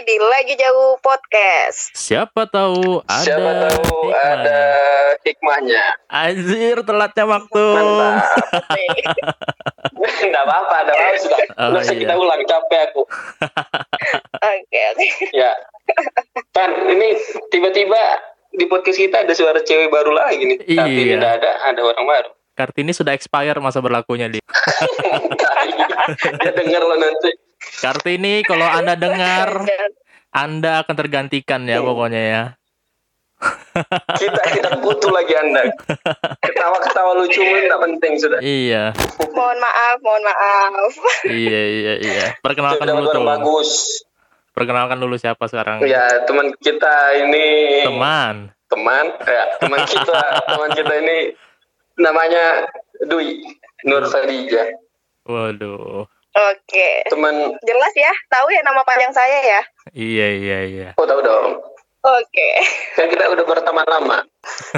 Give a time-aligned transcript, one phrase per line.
[0.00, 1.92] di Lagi Jauh Podcast.
[1.92, 4.32] Siapa tahu ada Siapa tahu hikmahnya.
[4.32, 4.60] ada
[5.20, 5.84] hikmahnya.
[6.08, 7.64] Anjir telatnya waktu.
[7.76, 8.24] Mantap.
[10.24, 11.38] Enggak apa-apa, ada apa sudah.
[11.52, 11.92] Oh, iya.
[11.92, 13.02] kita ulang, capek aku.
[14.40, 15.06] Oke, oke.
[15.36, 15.52] Ya.
[16.50, 18.00] Pan, ini tiba-tiba
[18.50, 20.58] di podcast kita ada suara cewek baru lagi nih.
[20.64, 21.14] Tapi Iya.
[21.14, 22.30] tidak ada, ada orang baru.
[22.56, 24.40] Kartini sudah expire masa berlakunya di.
[26.40, 27.30] Dia denger lo nanti.
[27.60, 29.68] Kartini kalau anda dengar,
[30.30, 32.42] anda akan tergantikan ya pokoknya ya.
[34.20, 35.72] Kita kita butuh lagi Anda.
[36.44, 38.36] Ketawa-ketawa lucu nggak penting sudah.
[38.36, 38.92] Iya,
[39.32, 40.92] Mohon maaf, mohon maaf.
[41.24, 42.24] iya, iya, iya.
[42.38, 43.24] Perkenalkan Sudah dulu tuh.
[43.24, 43.70] bagus.
[44.52, 45.80] Perkenalkan dulu siapa sekarang.
[45.82, 47.46] Ya, teman kita ini
[47.80, 48.52] Teman.
[48.68, 51.18] teman ya teman kita teman kita ini
[51.96, 52.70] namanya
[53.02, 53.42] Dwi
[53.82, 54.78] Nur Khadijah
[55.24, 56.06] Waduh.
[56.30, 56.88] Oke.
[57.06, 59.60] teman Jelas ya, tahu ya nama panjang saya ya?
[59.90, 60.88] Iya, iya, iya.
[60.94, 61.58] oh tahu dong
[62.00, 62.48] Oke.
[62.94, 64.18] kan kita udah berteman lama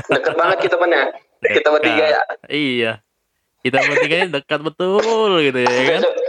[0.09, 1.05] deket banget kita pan ya
[1.45, 2.93] kita bertiga ya Iya.
[3.61, 4.97] Kita bertiga ini dekat betul
[5.41, 6.01] gitu ya kan.
[6.01, 6.21] Besok-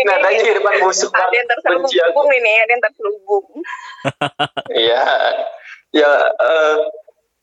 [0.00, 3.46] nadanya di depan musuh Ada yang terselubung ini, ada yang terselubung.
[4.70, 5.04] iya
[5.90, 6.74] ya eh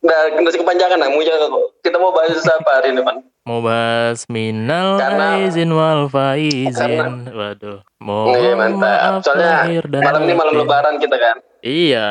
[0.05, 1.33] nah usah kepanjangan lah Muja,
[1.81, 6.73] kita mau bahas apa hari ini pan Mau bahas minal Karena- aizin wal faizin.
[6.73, 7.77] Karena- Waduh.
[7.77, 8.81] Iya Mohon mantap.
[8.81, 9.53] maaf Soalnya
[9.99, 10.61] malam ini malam batin.
[10.61, 11.35] lebaran kita kan.
[11.61, 12.09] Iya,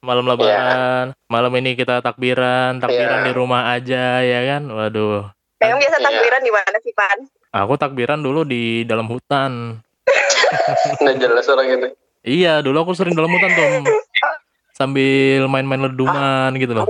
[0.00, 1.06] malam lebaran.
[1.26, 3.26] Malam ini kita takbiran, takbiran Iya.
[3.28, 4.62] di rumah aja ya kan.
[4.66, 5.28] Waduh.
[5.58, 6.06] Memang biasa Iya.
[6.06, 7.18] takbiran di mana sih, Pan?
[7.52, 9.84] Aku takbiran dulu di dalam hutan.
[11.00, 11.88] Nggak jelas orang ini.
[12.22, 13.84] Iya, dulu aku sering dalam hutan tuh.
[14.80, 16.88] Sambil main-main ledungan gitu loh.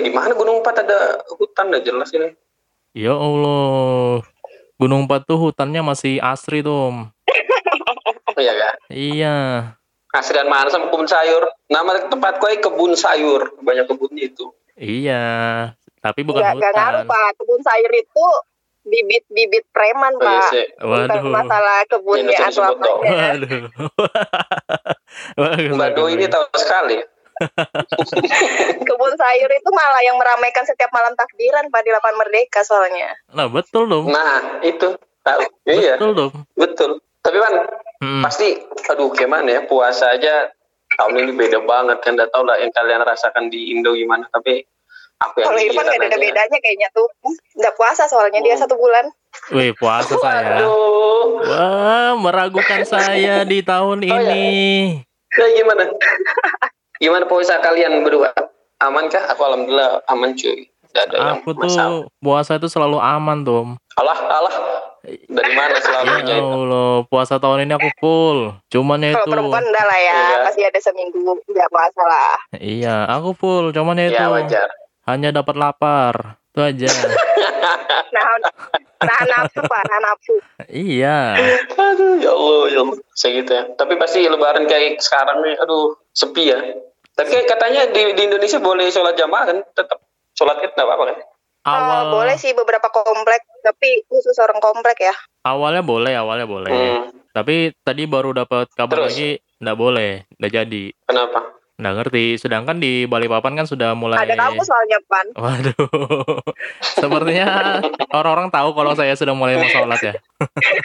[0.00, 2.32] Eh di mana Gunung Empat ada hutan nggak jelas ini.
[2.96, 4.24] Ya Allah.
[4.80, 7.04] Gunung Empat tuh hutannya masih asri tuh.
[8.32, 8.74] Iya kan?
[8.88, 9.36] Iya.
[10.16, 11.44] Asrian mana sama kebun sayur.
[11.68, 13.52] Nama tempat kue kebun sayur.
[13.60, 14.48] Banyak kebunnya itu.
[14.80, 15.24] Iya.
[16.00, 17.12] Tapi bukan Nggak, nggak ngaruh, hutan.
[17.12, 17.28] Pak.
[17.36, 18.26] Kebun sayur itu
[18.80, 20.52] bibit-bibit preman, Oh, iya Pak.
[20.80, 21.32] Bukan Waduh.
[21.36, 23.36] masalah kebunnya Ini atau apanya.
[25.44, 25.76] Waduh.
[25.76, 26.96] Mbak Doi ini tahu sekali.
[28.86, 33.10] Kebun sayur itu malah yang meramaikan setiap malam takbiran, Pak, di Lapangan Merdeka soalnya.
[33.30, 34.08] Nah, betul dong.
[34.08, 35.40] Nah itu tahu.
[35.64, 36.32] Iya Betul dong.
[36.54, 36.90] betul.
[37.20, 37.54] Tapi kan
[38.00, 38.24] Hmm.
[38.24, 38.56] pasti,
[38.88, 40.48] aduh gimana ya puasa aja
[40.96, 42.16] tahun ini beda banget kan.
[42.16, 44.24] Nggak tahu lah yang kalian rasakan di Indo gimana.
[44.26, 44.64] Tapi
[45.18, 47.04] aku yang Kalau Irfan nggak ada bedanya kayaknya tuh.
[47.56, 48.64] Nggak puasa soalnya dia Hmm.
[48.64, 49.04] satu bulan.
[49.52, 50.58] Wih, puasa saya.
[50.58, 51.38] Aduh.
[51.40, 54.16] Wah, meragukan saya di tahun Oh, ya.
[54.26, 54.48] ini.
[55.30, 55.84] Nah, gimana?
[57.00, 58.30] Gimana puasa kalian berdua?
[58.78, 59.24] Aman kah?
[59.26, 60.68] Aku alhamdulillah aman cuy.
[60.84, 61.70] Tidak ada yang Aku masalah.
[61.70, 63.68] tuh puasa itu selalu aman, Tom.
[63.94, 64.54] Allah, Allah.
[65.06, 68.38] Dari mana selalu Ya Allah, puasa tahun ini aku full.
[68.68, 70.38] Cuman ya Kalau itu, perempuan enggak lah ya, Iya.
[70.44, 72.32] pasti ada seminggu nggak puasa lah.
[72.54, 73.70] iya, aku full.
[73.70, 74.68] Cuman ya itu, Ya wajar.
[75.06, 76.14] hanya dapat lapar.
[76.50, 76.90] Itu aja.
[78.10, 78.26] Nah,
[79.00, 80.34] nahan nafsu pak, nahan nafsu.
[80.68, 81.38] iya.
[81.70, 82.98] Aduh, ya Allah, ya Allah.
[83.12, 83.64] Segitu ya.
[83.72, 86.58] Tapi pasti lebaran kayak sekarang nih, aduh, sepi ya.
[87.20, 89.58] Tapi katanya di, di Indonesia boleh sholat jamaah kan?
[89.70, 89.98] Tetap
[90.32, 91.16] sholat id nggak apa-apa kan?
[91.60, 95.14] Awal Eh, boleh sih beberapa komplek, tapi khusus orang komplek ya.
[95.42, 96.72] awalnya boleh, awalnya boleh.
[96.72, 99.04] Hmm, Tapi tadi baru dapat kabar Terus?
[99.12, 100.84] lagi nggak boleh, nggak jadi.
[101.04, 101.38] kenapa?
[101.76, 102.24] Nggak ngerti.
[102.36, 105.26] Sedangkan di Balikpapan kan sudah mulai Ada kamu soalnya pan.
[105.32, 106.40] Waduh.
[107.00, 110.12] Sepertinya orang-orang tahu kalau saya sudah mulai mau sholat ya.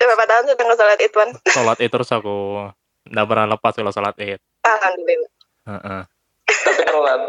[0.00, 1.28] Berapa tahun sudah nggak sholat id pan?
[1.46, 2.66] Sholat itu terus aku
[3.04, 4.40] nggak pernah lepas kalau sholat id.
[4.64, 5.30] Alhamdulillah.
[5.68, 6.02] Heeh.
[6.50, 7.22] Tapi sholat.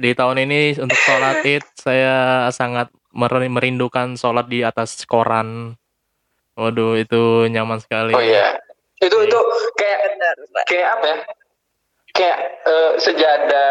[0.00, 5.74] Di tahun ini untuk sholat id saya sangat mer- merindukan sholat di atas koran.
[6.54, 8.12] Waduh itu nyaman sekali.
[8.14, 8.56] Oh iya.
[9.00, 9.38] Itu itu
[9.76, 10.64] kayak Benar, Pak.
[10.68, 11.16] kayak apa ya?
[12.12, 12.38] Kayak
[12.68, 13.70] eh, sejadah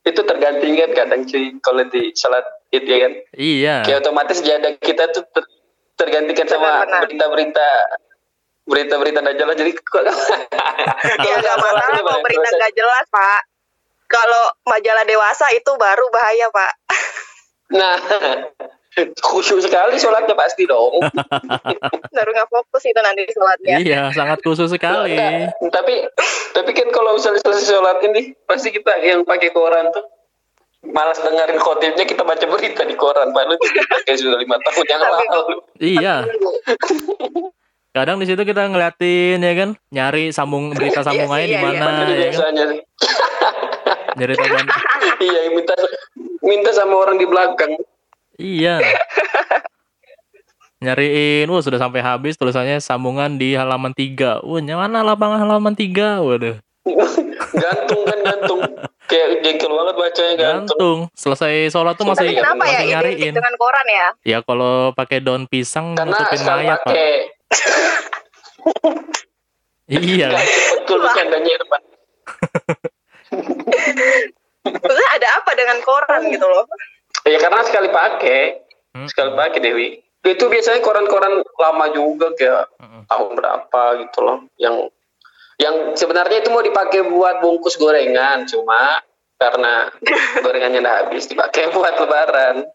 [0.00, 3.12] itu tergantikan kadang cuy kalau di sholat id ya kan?
[3.34, 3.74] Iya.
[3.84, 5.50] Kayak otomatis sejadah kita tuh ter-
[5.98, 7.68] tergantikan sama berita-berita
[8.70, 10.02] berita-berita nggak jelas jadi kok
[11.26, 13.40] Ya nggak masalah kalau berita nggak jelas pak.
[14.10, 16.72] Kalau majalah dewasa itu baru bahaya pak.
[17.70, 17.94] Nah,
[18.98, 20.98] khusyuk sekali sholatnya pasti dong.
[22.16, 23.76] Baru nggak fokus itu nanti sholatnya.
[23.78, 25.14] Iya, sangat khusus sekali.
[25.14, 25.94] Enggak, tapi
[26.50, 30.02] tapi kan kalau misalnya selesai sholat ini pasti kita yang pakai koran tuh
[30.90, 33.68] malas dengerin khotibnya kita baca berita di koran padahal itu
[34.08, 35.56] kayak sudah lima tahun yang lalu.
[35.78, 36.14] Iya.
[37.90, 41.82] Kadang di situ kita ngeliatin ya kan, nyari sambung berita sambungannya Iya di sih, iya,
[41.82, 42.18] mana ya kan.
[42.22, 42.64] biasanya.
[44.14, 44.66] Nyari taman.
[45.26, 45.74] iya minta
[46.38, 47.72] minta sama orang di belakang.
[48.38, 48.78] Iya.
[50.80, 54.40] nyariin, wah sudah sampai habis tulisannya sambungan di halaman 3.
[54.46, 56.24] Wah, mana lapangan halaman 3?
[56.24, 56.56] Waduh.
[57.60, 58.60] gantung kan gantung
[59.04, 60.98] kayak jengkel banget bacanya gantung Gantung.
[61.12, 63.34] Selesai sholat tuh masih Kenapa ya masih identik nyariin.
[63.36, 64.08] dengan koran ya?
[64.24, 66.94] Ya kalau pakai daun pisang karena nutupin mayat, Pak.
[69.86, 70.28] Iya.
[70.76, 71.82] betul bercandanya Irfan
[75.10, 76.64] ada apa dengan koran gitu loh?
[77.22, 78.40] ya karena sekali pakai
[78.90, 79.06] Hmm.
[79.06, 79.86] sekali pakai Dewi
[80.20, 83.06] itu biasanya koran-koran lama juga kayak Mm-mm.
[83.06, 84.90] tahun berapa gitu loh yang
[85.56, 88.98] yang sebenarnya itu mau dipakai buat bungkus gorengan cuma
[89.38, 89.94] karena
[90.36, 92.66] gorengannya udah habis dipakai buat lebaran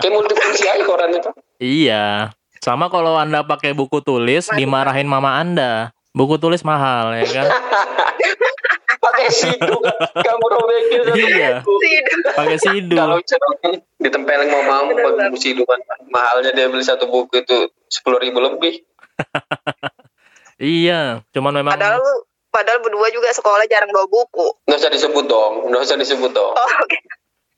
[0.00, 1.28] kayak multifungsi aja koran itu
[1.60, 2.32] Iya.
[2.64, 5.92] Sama kalau Anda pakai buku tulis dimarahin mama Anda.
[6.10, 7.46] Buku tulis mahal ya kan?
[9.04, 9.76] pakai sidu
[10.16, 11.60] kamu robekin satu Iya.
[12.32, 12.96] Pakai sidul.
[12.96, 13.20] kalau
[14.00, 15.76] ditempelin mau mau pakai buku sidu kan
[16.08, 18.80] mahalnya dia beli satu buku itu sepuluh ribu lebih
[20.56, 22.00] Iya, cuman memang Padahal
[22.48, 24.46] padahal berdua juga sekolah jarang bawa buku.
[24.64, 26.98] nggak usah disebut dong nggak usah disebut dong Oh, oke.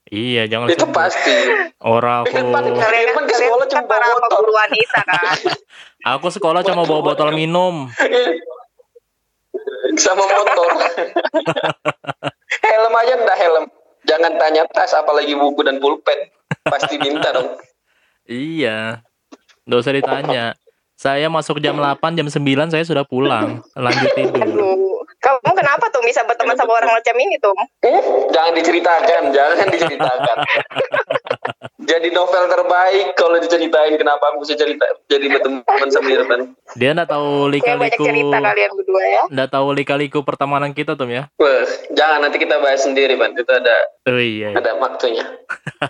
[0.09, 0.95] Iya jangan itu sebut.
[0.95, 1.35] pasti
[1.79, 4.29] Orang Kan aku paling kan, ke sekolah kan cuma para bawa motor.
[4.33, 5.37] pemburu wanita kan.
[6.15, 7.91] aku sekolah cuma bawa botol minum.
[9.97, 10.71] sama motor
[12.61, 13.65] helm aja ndak helm
[14.05, 16.29] jangan tanya tas apalagi buku dan pulpen
[16.65, 17.57] pasti minta dong
[18.27, 19.07] Iya.
[19.63, 20.45] Nggak usah ditanya.
[20.95, 23.63] Saya masuk jam 8, jam 9 saya sudah pulang.
[23.73, 24.96] Lanjut tidur.
[25.27, 27.51] Kamu kenapa tuh bisa berteman sama orang macam ini tuh?
[27.83, 30.37] Eh, jangan diceritakan jangan diceritakan
[31.91, 37.11] jadi novel terbaik kalau diceritain kenapa aku bisa cerita jadi berteman sama Irfan Dia nggak
[37.11, 38.07] tahu lika-liku.
[38.07, 39.23] cerita kalian berdua ya.
[39.27, 41.27] Nggak tahu lika-liku pertemanan kita tuh ya.
[41.43, 43.77] Wah, jangan nanti kita bahas sendiri Pan itu ada
[44.07, 44.55] Oh iya.
[44.55, 44.63] iya.
[44.63, 45.27] ada waktunya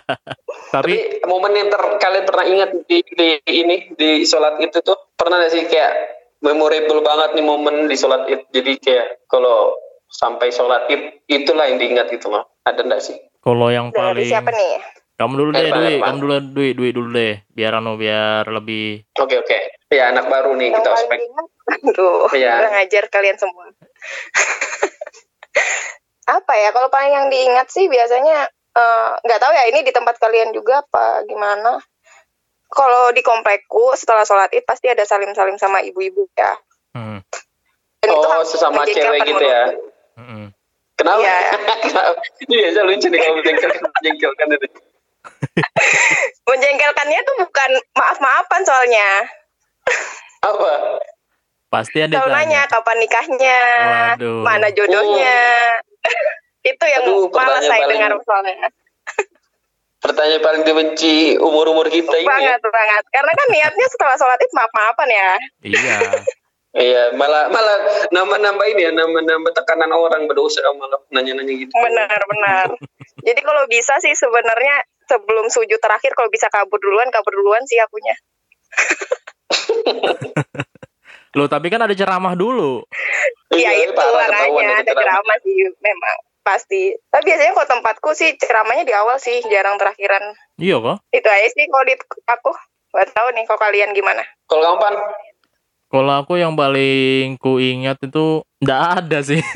[0.73, 4.97] Tapi Tapi momen yang ter, kalian pernah ingat di, di ini di sholat itu tuh
[5.13, 8.45] pernah gak sih kayak memorable banget nih momen di sholat id.
[8.51, 9.73] Jadi kayak kalau
[10.07, 12.45] sampai sholat id itulah yang diingat gitu loh.
[12.63, 13.17] Ada enggak sih?
[13.39, 14.75] kalau yang Dari paling siapa nih?
[15.17, 15.95] kamu dulu deh, Dwi.
[15.97, 17.41] Kamu dulu Dwi, Dwi dulu deh.
[17.49, 19.59] Biar anu biar lebih Oke oke.
[19.87, 21.19] Ya anak baru nih Yang kita ospek.
[21.87, 22.53] Aduh, Iya.
[22.59, 23.71] kurang ajar kalian semua.
[26.27, 26.69] apa ya?
[26.69, 28.45] Kalau paling yang diingat sih biasanya
[28.75, 31.79] eh, nggak tahu ya ini di tempat kalian juga apa gimana?
[32.67, 36.51] Kalau di komplekku setelah sholat id pasti ada salim-salim sama ibu-ibu ya.
[36.93, 37.19] hmm,
[37.97, 39.63] Dan itu Oh hal sesama menjengkelkan cewek gitu ya.
[40.15, 40.45] hmm.
[40.95, 41.21] Kenapa?
[41.21, 41.37] Iya.
[42.43, 43.69] Ini biasa lucu nih kalau jengkel
[44.01, 44.67] jengkelkan itu.
[46.47, 49.07] Menjengkelkannya tuh bukan maaf-maafan soalnya.
[50.41, 50.99] Apa?
[51.67, 53.59] Pasti ada Selalu nanya kapan nikahnya,
[54.15, 54.39] Waduh.
[54.41, 55.39] mana jodohnya.
[56.71, 58.67] itu yang Aduh, malas saya paling- dengar soalnya.
[60.07, 62.55] Pertanyaan paling dibenci umur-umur kita ini ya.
[62.55, 65.29] banget banget karena kan niatnya setelah sholat id maaf maafan ya
[65.61, 65.97] Iya.
[66.77, 67.73] Iya, malah malah
[68.13, 71.73] nambah-nambah ini ya, nambah-nambah tekanan orang berdosa malah nanya-nanya gitu.
[71.73, 72.67] benar benar
[73.19, 77.81] jadi kalau bisa sih sebenarnya sebelum sujud terakhir kalau bisa kabur duluan kabur duluan sih
[77.81, 78.13] akunya
[81.35, 82.81] Loh, tapi kan ada ceramah dulu.
[83.51, 85.01] ya Iya, itu parah ketahuan makanya itu ada ceramah.
[85.01, 86.17] ceramah sih memang
[86.47, 91.03] pasti tapi biasanya kalau tempatku sih ceramahnya di awal sih jarang terakhiran Iya kok.
[91.11, 92.51] itu aja sih kalau di aku
[92.87, 94.95] Gak tahu nih kalau kalian gimana Kalau kamu pan,
[95.87, 99.39] Kalau aku yang paling ku ingat itu nggak ada sih.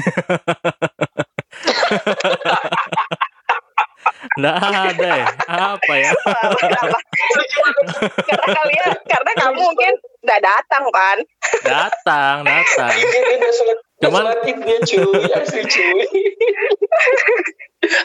[4.32, 5.28] Nggak ada ya.
[5.76, 6.12] Apa ya?
[8.24, 11.18] Karena kalian karena kamu mungkin nggak datang kan
[11.66, 12.90] Datang, datang.
[14.02, 14.34] Cuman-
[14.82, 16.02] cuy, asli cuy.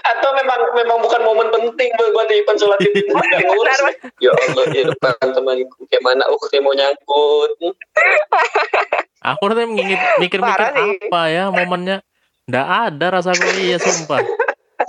[0.06, 3.80] Atau memang memang bukan momen penting buat Ipan sholat itu nggak ngurus.
[4.24, 7.50] Ya Allah, ya depan temanku kayak mana ukti mau nyangkut.
[9.20, 12.00] Aku tuh ngingit mikir-mikir apa ya momennya.
[12.46, 14.22] Nggak ada rasa iya sumpah.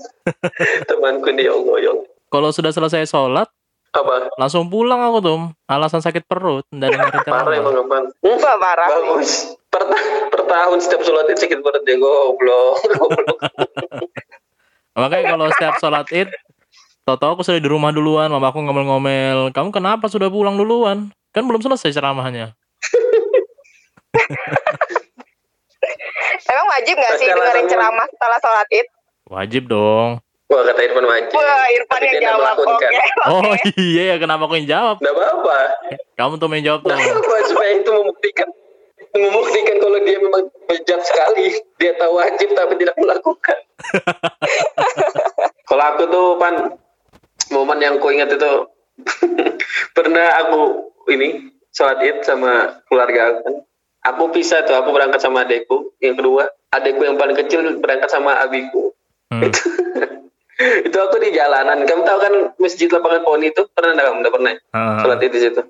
[0.89, 2.07] Temanku nih ya Allah, ya Allah.
[2.27, 3.47] Kalau sudah selesai sholat,
[3.95, 4.29] Apa?
[4.37, 5.39] langsung pulang aku tuh.
[5.65, 6.67] Alasan sakit perut.
[6.69, 7.73] Nggak dengerin Parah emang?
[8.21, 8.87] Wah, parah.
[8.93, 9.57] Bagus.
[9.77, 9.85] Per,
[10.33, 12.81] per tahun setiap sholat id sakit perut dia goblok.
[12.97, 13.37] Goblok.
[14.97, 16.29] Makanya kalau setiap sholat id,
[17.05, 21.13] Toto aku sudah di rumah duluan, mama aku ngomel-ngomel, kamu kenapa sudah pulang duluan?
[21.31, 22.57] Kan belum selesai ceramahnya.
[26.51, 28.87] emang wajib nggak sih dengerin ceramah setelah sholat id
[29.27, 30.19] Wajib dong.
[30.47, 31.35] Wah kata Irfan wajib.
[31.35, 32.91] wah Irfan Tapi yang jawab oke melakukan.
[33.35, 34.95] Oh iya ya, kenapa aku yang jawab?
[35.03, 35.59] Nggak apa-apa.
[36.15, 36.95] Kamu tuh main jawab tuh.
[37.51, 38.47] Supaya itu membuktikan
[39.19, 41.57] membuktikan kalau dia memang bejat sekali.
[41.81, 43.57] Dia tahu wajib tapi tidak melakukan.
[45.67, 46.55] kalau aku tuh pan
[47.51, 48.51] momen yang ku ingat itu
[49.97, 53.55] pernah aku ini sholat id sama keluarga aku kan.
[54.07, 55.91] Aku pisah tuh, aku berangkat sama adekku.
[55.99, 58.95] Yang kedua, adekku yang paling kecil berangkat sama abiku.
[59.27, 59.43] Hmm.
[59.43, 59.67] Itu,
[60.87, 61.83] itu aku di jalanan.
[61.83, 64.17] Kamu tahu kan masjid lapangan poni itu pernah nggak kamu?
[64.23, 64.51] Nggak pernah.
[64.71, 65.61] Ah, Sholat id di situ.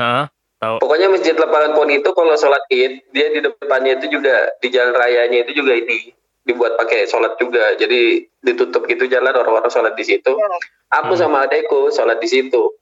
[0.00, 0.76] ah, tahu.
[0.84, 4.92] Pokoknya masjid lapangan poni itu kalau sholat id dia di depannya itu juga di jalan
[4.92, 6.12] rayanya itu juga ini
[6.44, 7.74] dibuat pakai sholat juga.
[7.80, 10.32] Jadi ditutup gitu jalan orang-orang sholat di situ.
[10.90, 11.20] Aku Hmm.
[11.20, 12.76] sama adekku sholat di situ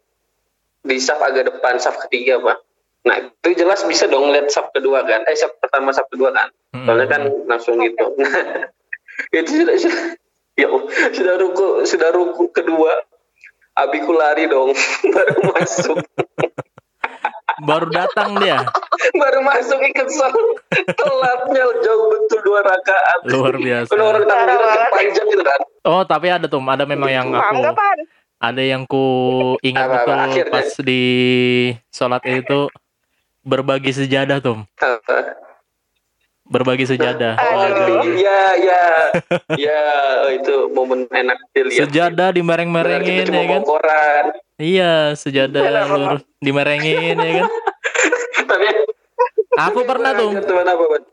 [0.82, 2.58] di saf agak depan saf ketiga pak.
[3.06, 5.22] Nah itu jelas bisa dong lihat saf kedua kan?
[5.30, 6.48] Eh saf pertama saf kedua kan?
[6.74, 6.84] Hmm.
[6.86, 8.14] Soalnya kan langsung gitu.
[8.18, 8.66] Nah
[9.38, 10.02] itu sudah sudah
[10.58, 10.66] ya
[11.14, 12.90] sudah ruku sudah ruku kedua.
[13.78, 14.74] Abiku lari dong
[15.14, 16.02] baru masuk.
[17.62, 18.62] Baru datang dia.
[19.22, 20.46] baru masuk ikut sholat
[20.98, 23.18] telatnya jauh betul dua rakaat.
[23.30, 23.90] Luar biasa.
[23.94, 24.90] kalau orang banget.
[24.90, 27.62] panjang gitu kan Oh, tapi ada tuh, ada memang yang aku
[28.38, 29.06] ada yang ku
[29.62, 30.52] ingat betul akhirnya.
[30.52, 31.02] pas di
[31.88, 32.68] sholat itu
[33.42, 34.62] berbagi sejadah tuh,
[36.48, 37.36] berbagi sejadah.
[37.36, 38.02] oh Aduh.
[38.16, 38.84] iya iya
[39.54, 39.82] ya
[40.32, 43.62] itu momen enak dilihat Sejadah dimereng-merengin ya kan?
[43.64, 44.24] koran
[44.58, 47.46] Iya, sejadah lurus dimerengin ya kan?
[48.48, 48.66] tapi
[49.58, 50.30] Aku pernah tuh,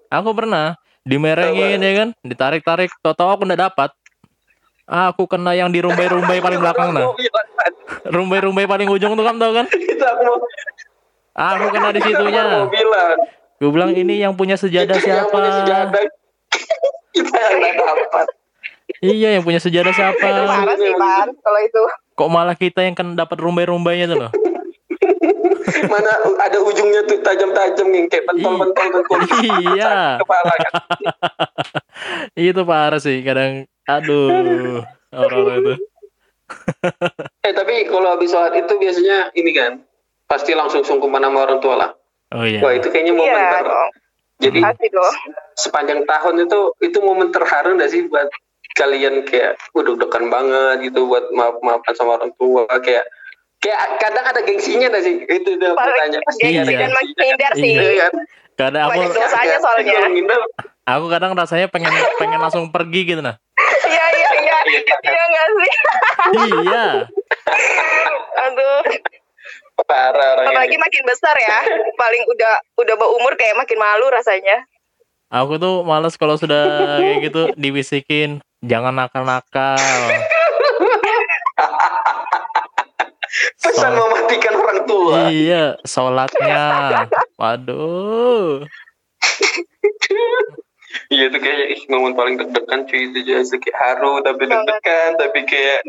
[0.10, 3.90] aku pernah dimerengin ya kan, ditarik-tarik, tau-tau aku nggak dapat.
[4.86, 7.10] Aku kena yang di rumbai-rumbai paling belakang nah.
[8.06, 9.66] Rumbai-rumbai paling ujung tuh kamu tau kan?
[9.74, 10.38] itu aku mau
[11.36, 12.70] Aku kena di situnya.
[13.66, 15.34] Gue bilang ini yang punya sejadah yang siapa?
[15.34, 16.02] punya sejadah
[17.10, 18.26] kita yang nggak dapat
[19.02, 20.22] Iya, yang punya sejadah siapa?
[20.22, 21.28] Itu parah sih, Pan.
[21.34, 21.82] Kalau itu.
[22.14, 24.32] Kok malah kita yang kan dapat rumbai-rumbainya tuh loh?
[25.92, 30.18] mana ada ujungnya tuh tajam-tajam yang kayak pentol-pentol pentol Iya.
[30.18, 30.74] kepala kan
[32.40, 34.82] Itu parah sih, kadang aduh
[35.12, 35.74] orang itu.
[37.42, 39.82] eh tapi kalau habis sholat itu biasanya ini kan
[40.26, 41.90] pasti langsung sungkeman sama orang tua lah
[42.36, 42.60] Oh iya.
[42.60, 43.90] wah itu kayaknya momen Iya ter dong.
[44.36, 44.60] jadi
[44.92, 45.14] dong.
[45.56, 48.28] sepanjang tahun itu itu momen terharu gak sih buat
[48.76, 53.08] kalian kayak udah degan banget gitu buat maaf maafan sama orang tua kayak
[53.58, 56.62] kayak kadang ada gengsinya gak sih itu Paling tanya pasti Iya.
[56.62, 57.72] ada Dan menghindar sih.
[57.72, 57.82] Iya.
[57.82, 58.14] Iya kan?
[58.56, 60.00] Kadang aku Banyak dosanya soalnya.
[60.08, 60.40] Ngindar,
[60.86, 63.36] aku kadang rasanya pengen pengen langsung pergi gitu nah.
[63.86, 64.58] Iya, iya, iya.
[65.02, 65.72] Iya nggak sih?
[66.62, 66.86] iya.
[68.46, 68.80] Aduh.
[69.84, 70.84] Parah orang Apalagi ini.
[70.84, 71.60] makin besar ya.
[72.02, 74.64] Paling udah udah berumur kayak makin malu rasanya.
[75.28, 79.76] Aku tuh males kalau sudah kayak gitu dibisikin jangan nakal-nakal.
[83.60, 86.64] pesan Sol- mematikan orang tua iya, sholatnya.
[87.36, 88.64] Waduh.
[91.12, 95.84] Iya tuh kayak momen paling deg-degan cuy itu jadi kayak haru tapi deg-degan tapi kayak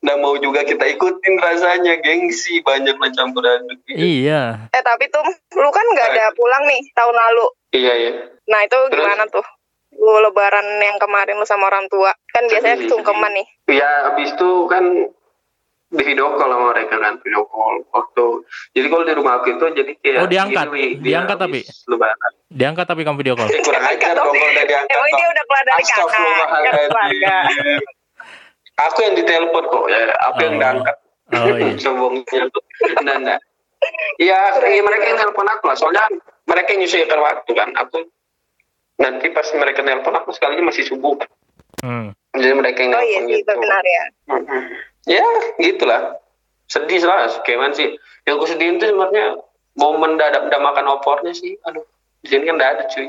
[0.00, 4.00] nggak mau juga kita ikutin rasanya gengsi banyak lah campur aduk gitu.
[4.00, 4.72] Iya.
[4.72, 5.20] Eh tapi tuh
[5.52, 7.46] lu kan nggak ada pulang nih tahun lalu.
[7.70, 8.12] Iya iya.
[8.48, 8.96] Nah itu Terus?
[8.96, 9.44] gimana tuh?
[9.92, 12.16] Lu lebaran yang kemarin lu sama orang tua.
[12.30, 13.46] Kan biasanya sungkeman nih.
[13.68, 14.84] Ya abis itu kan
[15.90, 19.64] di video call sama mereka kan video call waktu jadi kalau di rumah aku itu
[19.74, 20.64] jadi kayak Oh, diangkat?
[20.70, 23.50] gini, dia Diangkat habis lebaran Diangkat tapi kamu video call.
[23.50, 26.06] eh, kurang ajar dong kalau udah diangkat Emang dia udah keluar dari kakak.
[26.06, 26.22] Kan
[26.86, 27.34] keluarga.
[28.88, 30.00] Aku yang ditelepon kok ya.
[30.32, 30.60] Aku yang Oh.
[30.60, 30.96] diangkat.
[31.30, 31.76] Oh iya.
[31.84, 32.62] sombongnya tuh.
[33.00, 33.40] Enggak enggak
[34.20, 35.76] ya iya, mereka yang nelpon aku lah.
[35.76, 36.04] Soalnya
[36.44, 37.68] mereka yang nyusulkan waktu kan.
[37.80, 37.96] Aku
[39.00, 41.16] nanti pas mereka nelpon aku sekali masih subuh.
[41.80, 42.12] Hmm.
[42.36, 44.04] jadi mereka yang Oh iya sih gitu itu benar ya.
[45.08, 45.26] Ya
[45.64, 46.02] gitulah.
[46.68, 47.96] Sedih lah kayak sih?
[48.28, 49.40] Yang aku sedihin tuh sebenarnya
[49.80, 51.56] momen udah, udah makan opornya sih.
[51.64, 51.82] Aduh
[52.20, 53.08] di sini kan udah ada cuy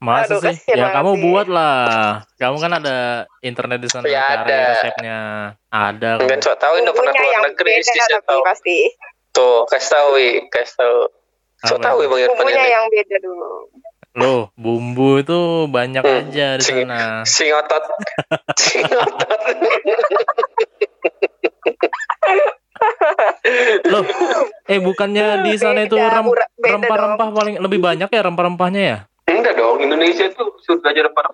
[0.00, 0.56] Masa Aduh, sih?
[0.66, 2.24] Ya banget kamu buat lah.
[2.34, 2.96] Kamu kan ada
[3.44, 4.60] internet di sana Ya, cari ada.
[4.72, 5.18] resepnya.
[5.68, 6.10] Ada.
[6.24, 8.78] kan sok tahu udah pernah keluar negeri sih tahu pasti.
[9.30, 10.08] tuh kasih tahu
[10.48, 10.98] kasih tahu
[11.60, 11.84] Apa?
[11.84, 13.52] tahu Wi, bang Irfan Bumbunya yang beda dulu.
[14.10, 15.38] Loh, bumbu itu
[15.68, 17.22] banyak Hmm, aja di sing- sana.
[17.22, 17.84] sing otot
[18.58, 19.40] sing otot
[23.86, 24.02] Loh,
[24.64, 28.98] eh bukannya di sana itu rem- rempah-rempah paling lebih banyak ya rempah-rempahnya ya?
[29.80, 31.30] Indonesia itu surga aja para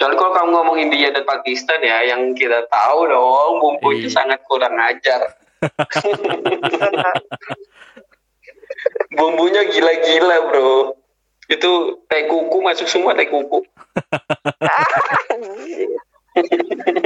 [0.00, 4.16] Kecuali kalau kamu ngomong India dan Pakistan ya, yang kita tahu dong, bumbunya Iya.
[4.16, 5.36] sangat kurang ajar.
[9.12, 10.96] Bumbunya gila-gila bro.
[11.52, 13.60] Itu teh kuku masuk semua teh kuku.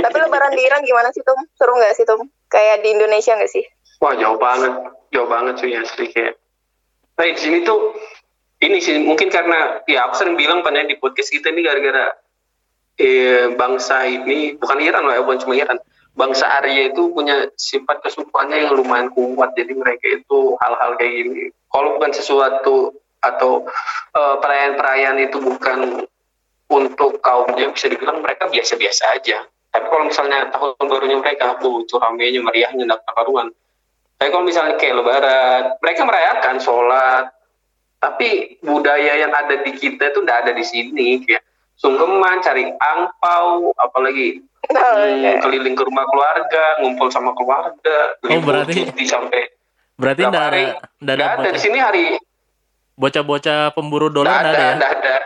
[0.05, 1.41] Tapi lebaran di Iran gimana sih Tum?
[1.57, 2.29] Seru nggak sih Tum?
[2.47, 3.65] Kayak di Indonesia nggak sih?
[4.05, 4.71] Wah jauh banget,
[5.11, 6.39] jauh banget sih asli kayak.
[7.19, 7.97] Nah di sini tuh
[8.63, 12.15] ini sih mungkin karena ya aku sering bilang pada di podcast kita ini gara-gara
[12.99, 15.79] eh, bangsa ini bukan Iran lah, ya, bukan cuma Iran.
[16.15, 19.51] bangsa Arya itu punya sifat kesukaannya yang lumayan kuat.
[19.59, 21.51] Jadi mereka itu hal-hal kayak gini.
[21.67, 23.67] Kalau bukan sesuatu atau
[24.15, 26.07] eh, perayaan-perayaan itu bukan
[26.71, 29.43] untuk kaumnya bisa dibilang mereka biasa-biasa aja.
[29.75, 33.51] Tapi kalau misalnya tahun barunya mereka tuh itu ramenya meriahnya nggak karuan.
[34.23, 37.34] Tapi kalau misalnya kayak lebaran mereka merayakan sholat
[38.05, 38.29] tapi
[38.61, 41.41] budaya yang ada di kita itu nggak ada di sini kayak
[41.75, 45.45] sungkeman cari angpau apalagi Oh, iya.
[45.45, 49.53] keliling ke rumah keluarga, ngumpul sama keluarga, Oh, berarti- cuti sampai
[49.95, 50.73] Berarti enggak ada enggak
[51.05, 52.05] ada Nggak ada di sini hari
[52.97, 54.75] bocah-bocah pemburu dolar ada, enggak ada ya?
[54.75, 55.17] nggak ada,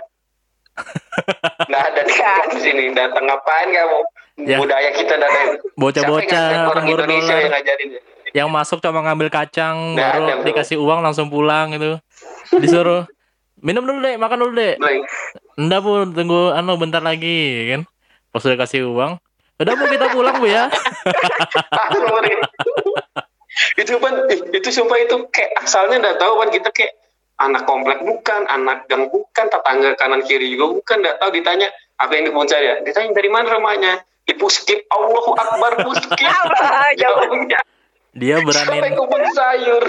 [1.68, 2.14] nggak ada di
[2.48, 2.82] di sini.
[2.90, 4.00] Datang ngapain kamu?
[4.42, 4.58] Ya.
[4.58, 5.42] Budaya kita nggak ada.
[5.76, 7.38] Bocah-bocah pemburu Indonesia dolar.
[7.38, 8.00] yang ngajarin ya?
[8.42, 12.02] Yang masuk cuma ngambil kacang Nggak baru ada, dikasih uang langsung pulang gitu.
[12.56, 13.04] Disuruh
[13.60, 14.74] minum dulu deh, makan dulu deh.
[15.58, 17.82] Enggak bu, tunggu anu bentar lagi kan.
[18.32, 19.20] Pas udah kasih uang,
[19.60, 20.72] udah bu kita pulang bu ya.
[23.74, 26.94] Itu kan itu sumpah itu kayak asalnya nggak tahu kan kita kayak
[27.42, 32.12] anak komplek bukan, anak gang bukan, tetangga kanan kiri juga bukan, nggak tahu ditanya apa
[32.14, 32.74] yang di Puncak ya.
[32.82, 34.02] Ditanya dari mana rumahnya?
[34.28, 36.20] Di Puskip, Allahu Akbar Puskip.
[37.00, 37.58] Jawabnya
[38.12, 38.92] Dia berani
[39.32, 39.84] sayur.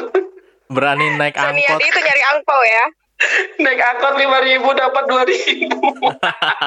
[0.69, 1.81] Berani naik Seniadi angkot.
[1.83, 2.85] itu nyari angpau ya.
[3.63, 5.81] Naik angkot lima ribu dapat dua ribu.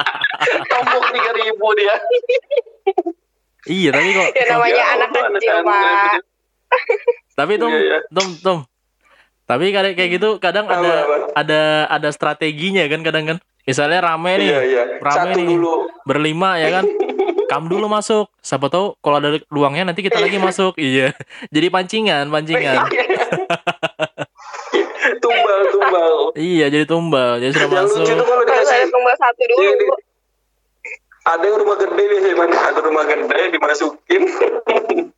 [0.69, 1.95] Tombok tiga ribu dia.
[3.63, 6.19] Iya tapi kok Ya namanya Ya anak kecil, Pak.
[7.33, 7.99] tapi Tom, Iya, iya.
[8.11, 8.59] Tom, Tom.
[9.43, 11.15] Tapi kayak kayak gitu kadang Apa, ada apa?
[11.33, 13.37] ada ada strateginya kan kadang kan.
[13.63, 14.83] Misalnya rame nih, Iya iya.
[14.99, 15.73] rame Satu nih, dulu.
[16.03, 16.83] berlima ya kan.
[17.53, 18.25] Kamu dulu masuk.
[18.39, 20.73] Siapa tahu kalau ada luangnya nanti kita lagi masuk.
[20.75, 21.13] Iya.
[21.53, 22.89] Jadi pancingan, pancingan.
[25.21, 26.13] tumbal tumbal.
[26.33, 27.37] Iya, jadi tumbal.
[27.37, 28.17] Jadi sudah Yang lucu masuk.
[28.17, 29.61] tuh kalau dikasih tumbal satu dulu.
[29.61, 30.01] Iya, di-
[31.23, 32.49] ada yang rumah gede biasanya man.
[32.51, 34.21] ada rumah gede dimasukin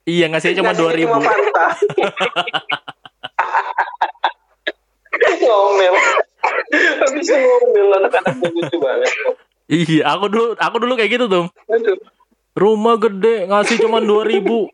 [0.05, 1.09] Iya, ngasihnya cuma Ngasihnya 2000.
[1.09, 1.65] cuma Fanta.
[5.39, 5.95] ngomel
[6.99, 9.11] habis ngomel anak-anaknya lucu banget
[9.65, 11.49] Iya, aku dulu aku dulu kayak gitu tuh.
[11.65, 11.97] Aduh.
[12.55, 14.41] Rumah gede ngasih cuma 2000.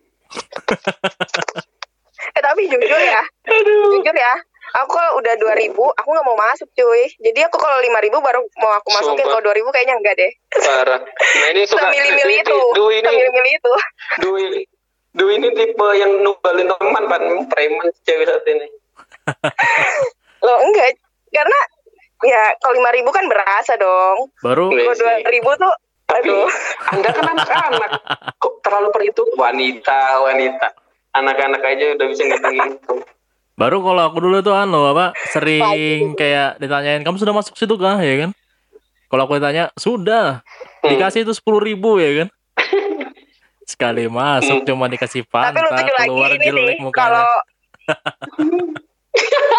[2.32, 3.98] Eh tapi jujur ya, Aduh.
[3.98, 4.34] jujur ya.
[4.78, 7.10] Aku kalau udah 2000, aku nggak mau masuk cuy.
[7.18, 7.92] Jadi aku kalau 5000
[8.22, 9.26] baru mau aku masukin.
[9.26, 9.42] Sumpah.
[9.42, 10.32] Kalau 2000 kayaknya enggak deh.
[10.54, 12.60] parah nah ini suka Semilih-milih ini- itu.
[12.72, 13.74] Ini Semilih-milih itu.
[14.16, 14.62] Du ini
[15.12, 18.64] Du ini tipe yang nubalin teman pan preman cewek saat ini
[20.46, 20.96] Loh enggak.
[21.28, 21.60] Karena
[22.22, 24.30] ya kalau 5000 kan berasa dong.
[24.40, 25.04] Baru Kalau sih.
[25.26, 25.74] 2000 tuh
[26.12, 26.50] tapi aduh.
[26.92, 27.92] anda kan anak-anak.
[28.36, 29.32] Kok terlalu perhitung?
[29.40, 30.68] Wanita wanita.
[31.16, 32.96] Anak-anak aja udah bisa ngitung itu
[33.62, 38.02] baru kalau aku dulu tuh anu apa sering kayak ditanyain kamu sudah masuk situ kah?
[38.02, 38.34] Ya kan?
[39.06, 40.42] Kalau aku ditanya sudah.
[40.82, 42.28] Dikasih itu sepuluh ribu ya kan?
[43.70, 46.98] Sekali masuk cuma dikasih lagi keluar ini jelek mukanya.
[46.98, 47.30] kalau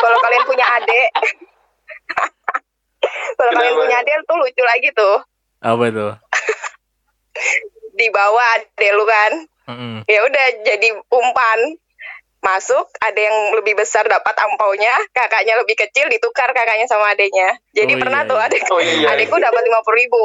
[0.03, 1.11] kalau kalian punya adik.
[3.33, 5.19] Kalau kalian punya adik tuh lucu lagi tuh
[5.63, 6.07] Apa itu?
[7.93, 9.33] di bawah adik lu kan
[9.69, 9.95] Mm-mm.
[10.05, 11.59] ya udah jadi umpan
[12.43, 17.93] masuk ada yang lebih besar dapat ampaunya kakaknya lebih kecil ditukar kakaknya sama adiknya jadi
[17.95, 18.47] Oh, pernah iya, tuh iya.
[18.49, 19.09] adik Oh, iya.
[19.15, 20.19] adikku dapat lima puluh ribu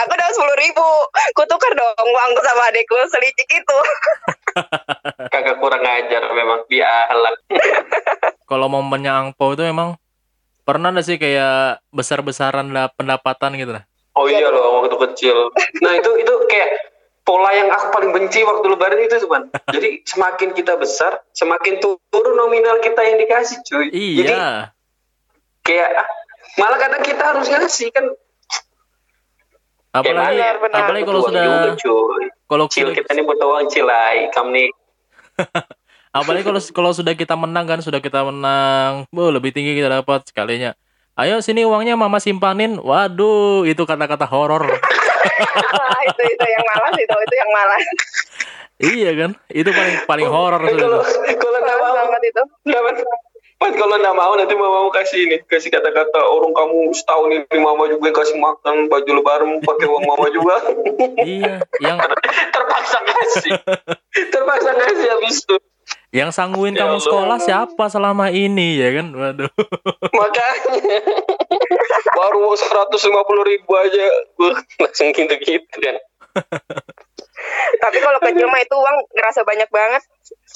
[0.00, 0.86] aku dapat sepuluh ribu
[1.34, 3.78] ku tukar dong uangku sama adikku selicik itu
[5.28, 7.36] kagak kurang ajar memang dia ahlak
[8.48, 10.00] Kalau momennya angpau itu emang
[10.68, 13.88] pernah nggak sih kayak besar-besaran lah pendapatan gitu lah?
[14.12, 15.48] oh iya loh waktu kecil
[15.80, 16.68] nah itu itu kayak
[17.22, 19.48] pola yang aku paling benci waktu lebaran itu tuh Ban.
[19.74, 24.48] jadi semakin kita besar semakin turun nominal kita yang dikasih cuy jadi Iya.
[25.62, 26.08] kayak ah,
[26.56, 28.04] malah kadang kita harus ngasih kan
[29.88, 30.84] Apalagi benar.
[30.84, 31.44] apalagi kalau sudah
[32.44, 34.68] kalau cil sudah- kita ini butuh uang cilai kamu nih
[36.12, 40.24] apalagi kalau kalau sudah kita menang kan sudah kita menang oh, lebih tinggi kita dapat
[40.28, 40.72] sekalinya
[41.18, 44.64] ayo sini uangnya mama simpanin waduh itu kata-kata horor
[46.08, 47.84] itu itu yang malas itu itu yang malas
[48.78, 51.02] iya kan itu paling paling horor sudah kalau
[51.36, 51.58] kalau
[52.08, 52.42] banget itu
[53.58, 53.74] Dapat.
[53.74, 57.90] Kalau nggak mau nanti mama mau kasih ini, kasih kata-kata orang kamu setahun ini mama
[57.90, 60.62] juga kasih makan baju lebaran pakai uang mama juga.
[61.26, 61.98] iya yang
[62.54, 63.52] Terpaksa ngasih.
[64.30, 65.56] Terpaksa ngasih habis itu.
[66.10, 67.04] Yang sangguin Ya kamu Allah.
[67.04, 69.50] sekolah siapa selama ini ya kan waduh
[70.08, 70.98] Makanya
[72.18, 72.96] baru 150
[73.44, 75.96] ribu aja gua langsung gitu-gitu kan.
[77.78, 80.02] tapi kalau kecil mah itu uang ngerasa banyak banget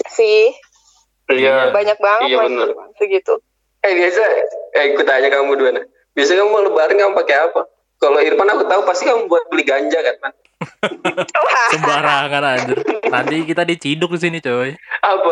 [0.09, 0.53] sih
[1.29, 1.71] Iya.
[1.71, 2.69] banyak banget Iya benar.
[2.95, 3.35] segitu
[3.81, 4.23] Eh biasa,
[4.75, 5.83] eh ikut tanya kamu dua nah.
[6.13, 7.67] Biasanya kamu mau lebaran kamu pakai apa?
[7.97, 10.33] Kalau Irfan aku tahu pasti kamu buat beli ganja kan, man.
[11.73, 12.79] Sembarangan anjir.
[13.09, 14.73] Nanti kita diciduk di sini, coy.
[15.03, 15.31] apa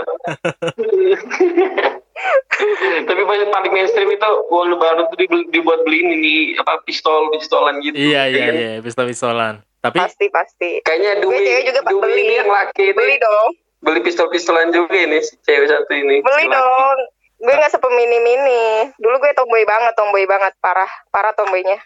[3.09, 5.17] tapi paling paling mainstream itu World baru tuh
[5.49, 8.53] dibuat beliin ini apa pistol pistolan gitu Iya, iya, kan?
[8.55, 9.55] iya, pistol-pistolan.
[9.81, 10.71] Tapi pasti pasti.
[10.85, 12.21] kayaknya cewek juga pas beli.
[12.21, 13.49] ini yang laki ini Beli dong,
[13.81, 16.53] beli pistol-pistolan juga ini si cewek satu ini beli laki.
[16.53, 16.99] dong.
[17.41, 18.93] Gue nggak sepemini-mini.
[19.01, 21.81] Dulu gue tomboy banget, tomboy banget, parah, parah tomboynya.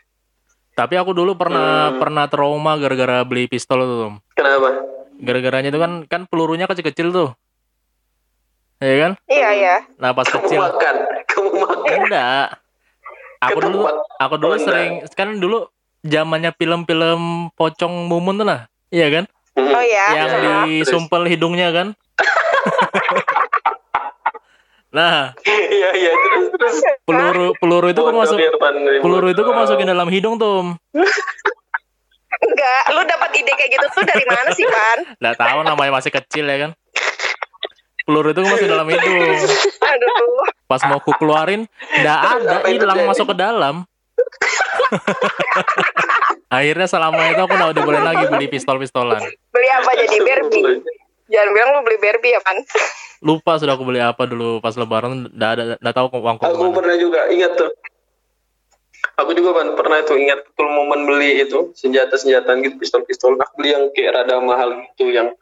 [0.75, 1.99] Tapi aku dulu pernah Hmm.
[1.99, 4.15] pernah trauma gara-gara beli pistol itu, Tom.
[4.33, 4.71] kenapa
[5.15, 7.31] Gara-garanya itu kan kan pelurunya kecil-kecil tuh.
[8.79, 9.13] Iya kan?
[9.25, 9.75] Iya iya.
[9.97, 12.47] Nah, pas kamu kecil makan kamu makan enggak.
[13.41, 13.79] Aku dulu
[14.19, 14.67] aku dulu Oh, enggak.
[14.67, 15.59] sering kan dulu
[16.03, 17.21] zamannya film-film
[17.55, 18.61] pocong mumun tuh lah.
[18.91, 19.25] Iya kan?
[19.55, 19.71] Hmm.
[19.71, 20.05] Oh iya.
[20.13, 20.39] yang Iya.
[20.67, 21.87] disumpel hidungnya kan.
[24.95, 28.39] nah, iya iya terus terus peluru peluru itu kok masuk
[29.03, 30.79] peluru itu kok masukin dalam hidung tuh.
[32.35, 34.99] Enggak, lu dapat ide kayak gitu tuh dari mana sih, Pan?
[35.23, 36.71] Nggak tahu namanya masih kecil ya kan.
[38.05, 39.19] Peluru itu masuk dalam hidung.
[39.81, 40.45] Aduh.
[40.69, 41.65] Pas mau ku keluarin,
[42.03, 43.89] nggak ada hilang masuk ke dalam.
[46.53, 49.23] Akhirnya selama itu aku nggak dibolehin lagi beli pistol-pistolan.
[49.51, 50.85] Beli apa jadi Barbie?
[51.33, 52.59] Jangan bilang lu beli Barbie ya, Pan.
[53.25, 56.65] Lupa sudah aku beli apa dulu pas lebaran, nggak ada nggak tahu uangku Aku ke
[56.69, 56.77] mana.
[56.77, 57.73] pernah juga ingat tuh.
[59.15, 63.39] Aku juga Pan, pernah itu ingat betul momen beli itu senjata-senjata gitu pistol-pistol.
[63.41, 65.33] Aku beli yang kayak rada mahal gitu yang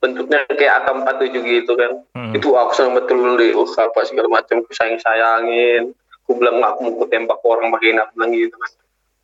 [0.00, 1.92] bentuknya kayak AK-47 gitu kan.
[2.16, 2.32] Hmm.
[2.34, 3.56] Itu aku senang betul beli.
[3.56, 5.96] Uh, apa segala macam aku sayang-sayangin.
[6.24, 8.70] Aku bilang aku mau tembak orang pakai aku bilang gitu kan.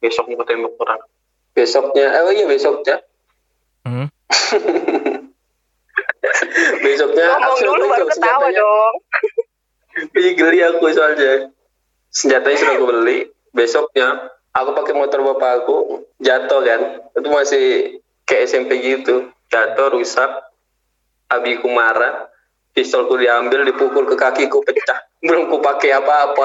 [0.00, 1.00] Besok mau tembak orang.
[1.56, 2.96] Besoknya, eh oh iya besoknya.
[3.88, 4.06] Hmm.
[6.84, 8.94] besoknya Ngomong dulu baru tuh ketawa dong.
[10.20, 11.48] Ih, geli aku soalnya.
[12.12, 13.18] Senjatanya sudah aku beli.
[13.56, 16.80] Besoknya aku pakai motor bapak aku jatuh kan.
[17.16, 17.64] Itu masih
[18.28, 19.32] kayak SMP gitu.
[19.48, 20.28] Jatuh rusak.
[21.32, 22.28] Abiku marah.
[22.76, 25.00] Pistolku diambil, dipukul ke kakiku pecah.
[25.26, 26.44] Belum ku pakai apa-apa.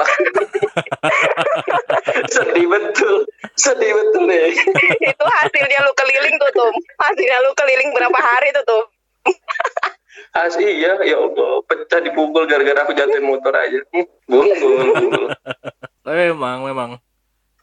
[2.32, 3.28] Sedih betul.
[3.52, 4.48] Sedih betul deh.
[4.96, 6.74] itu hasilnya lu keliling tuh, Tum.
[6.96, 8.84] Hasilnya lu keliling berapa hari tuh, Tum.
[10.32, 13.84] As iya, ya Allah, pecah dipukul gara-gara aku jatuhin motor aja.
[14.24, 14.48] Bul.
[16.06, 16.90] Tapi memang memang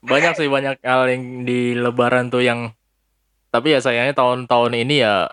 [0.05, 2.71] banyak sih banyak hal yang di lebaran tuh yang
[3.49, 5.27] tapi ya sayangnya tahun-tahun ini ya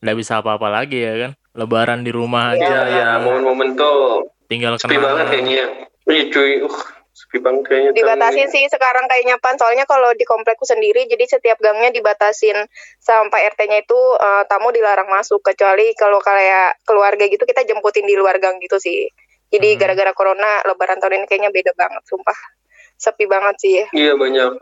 [0.00, 1.32] nggak bisa apa-apa lagi ya kan.
[1.58, 5.66] Lebaran di rumah Ya, aja ya, momen-momen tuh tinggal sepi banget kayaknya.
[6.06, 6.78] Iya cuy, uh,
[7.18, 7.90] sepi banget kayaknya.
[7.98, 9.58] Dibatasin sih sekarang kayaknya, Pan.
[9.58, 12.54] Soalnya kalau di komplekku sendiri, jadi setiap gangnya dibatasin
[13.02, 15.42] sampai RT-nya itu eh, tamu dilarang masuk.
[15.42, 19.10] Kecuali kalau kayak keluarga gitu, kita jemputin di luar gang gitu sih.
[19.50, 19.80] Jadi Hmm.
[19.80, 22.38] gara-gara corona, lebaran tahun ini kayaknya beda banget, sumpah.
[22.94, 23.82] Sepi banget sih.
[23.90, 24.52] Iya banyak.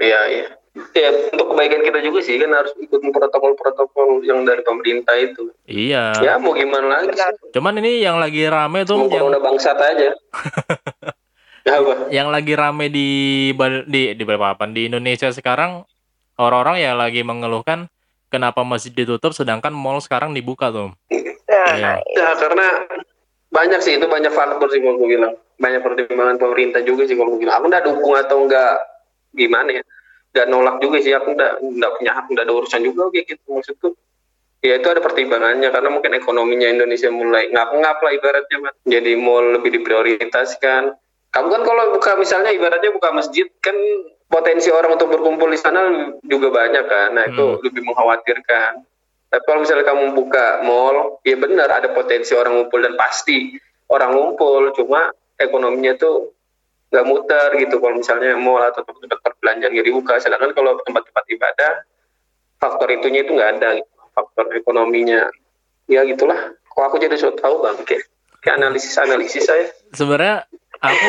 [0.00, 0.46] Iya, iya.
[0.94, 5.50] Ya, untuk kebaikan kita juga sih kan harus ikut protokol-protokol yang dari pemerintah itu.
[5.66, 6.14] Iya.
[6.22, 7.10] Ya mau gimana lagi?
[7.50, 10.14] Cuman ini yang lagi rame tuh Mau yang corona bangsat aja.
[11.66, 11.92] ya apa?
[12.08, 13.08] yang lagi rame di
[13.86, 15.84] di di Balikpapan di Indonesia sekarang
[16.40, 17.90] orang-orang ya lagi mengeluhkan
[18.30, 20.94] kenapa masih ditutup sedangkan mall sekarang dibuka tuh.
[21.50, 21.92] Nah, Iya.
[22.14, 22.66] Ya karena
[23.50, 25.34] banyak sih itu banyak faktor sih kalau gue bilang.
[25.60, 27.60] Banyak pertimbangan pemerintah juga sih kalau gue bilang.
[27.60, 28.72] Aku nggak dukung atau nggak
[29.34, 29.82] gimana ya.
[30.30, 31.12] Nggak nolak juga sih.
[31.12, 33.88] Aku nggak nggak punya hak, nggak ada urusan juga kayak gitu maksudku.
[34.60, 38.76] Ya itu ada pertimbangannya karena mungkin ekonominya Indonesia mulai ngap-ngap lah ibaratnya Mas.
[38.86, 40.94] Jadi mall lebih diprioritaskan.
[41.30, 43.74] Kamu kan kalau buka misalnya ibaratnya buka masjid kan
[44.26, 47.08] potensi orang untuk berkumpul di sana juga banyak kan.
[47.14, 47.62] Nah itu Hmm.
[47.62, 48.82] lebih mengkhawatirkan.
[49.30, 53.54] Tapi kalau misalnya kamu buka mall, ya benar ada potensi orang ngumpul dan pasti
[53.86, 56.34] orang ngumpul, cuma ekonominya tuh
[56.90, 57.78] nggak muter gitu.
[57.78, 61.72] Kalau misalnya mall atau tempat-tempat perbelanjaan nggak dibuka, sedangkan kalau tempat-tempat ibadah
[62.58, 63.90] faktor itunya itu nggak ada, gitu.
[64.10, 65.30] faktor ekonominya.
[65.86, 66.58] Ya gitulah.
[66.66, 68.10] Kok aku jadi so tahu bang, kayak,
[68.42, 69.70] kayak analisis analisis saya.
[69.94, 71.08] Sebenarnya aku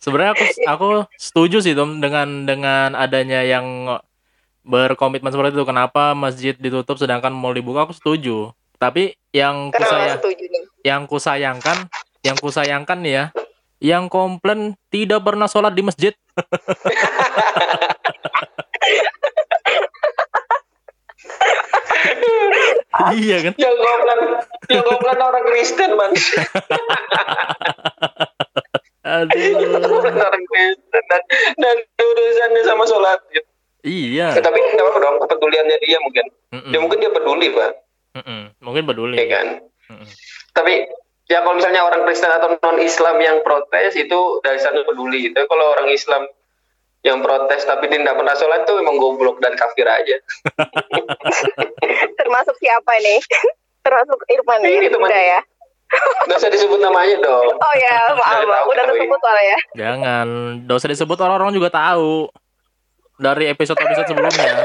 [0.00, 3.98] sebenarnya aku aku setuju sih Tom dengan dengan adanya yang
[4.64, 5.66] berkomitmen seperti itu.
[5.66, 7.88] Kenapa masjid ditutup sedangkan mall dibuka?
[7.88, 8.52] Aku setuju.
[8.80, 10.64] Tapi yang setuju nih?
[10.88, 11.84] yang kusayangkan,
[12.24, 13.24] yang kusayangkan nih ya,
[13.80, 16.14] yang komplain tidak pernah sholat di masjid.
[23.20, 23.52] iya kan?
[23.56, 24.20] Yang ngomong
[24.70, 26.12] yang ngomong orang Kristen bang,
[29.10, 29.34] Aduh.
[30.46, 31.22] Kristen dan
[31.58, 33.18] dan urusannya sama sholat.
[33.28, 33.48] Gitu.
[33.80, 34.36] Iya.
[34.36, 36.26] Ya, tapi nggak apa dong kepeduliannya dia mungkin.
[36.52, 36.70] Mm-mm.
[36.70, 37.72] Ya mungkin dia peduli pak,
[38.20, 38.42] Mm-mm.
[38.60, 39.16] Mungkin peduli.
[39.16, 39.46] ya kan.
[39.88, 40.06] Mm-mm.
[40.52, 40.84] Tapi
[41.26, 45.32] ya kalau misalnya orang Kristen atau non Islam yang protes itu dari sana peduli.
[45.32, 46.28] Tapi kalau orang Islam
[47.00, 50.16] yang protes tapi tidak pernah sholat tuh memang goblok dan kafir aja.
[52.20, 53.18] Termasuk siapa nih?
[53.86, 55.08] Termasuk Irfan nih, Ini teman.
[55.08, 55.40] ya.
[56.26, 57.46] Nggak usah disebut namanya dong.
[57.50, 58.64] Oh ya, maaf, Udah maaf.
[58.70, 59.58] udah tersebut soalnya ya.
[59.74, 60.26] Jangan,
[60.64, 62.30] dosa disebut orang-orang juga tahu.
[63.20, 64.64] Dari episode-episode sebelumnya.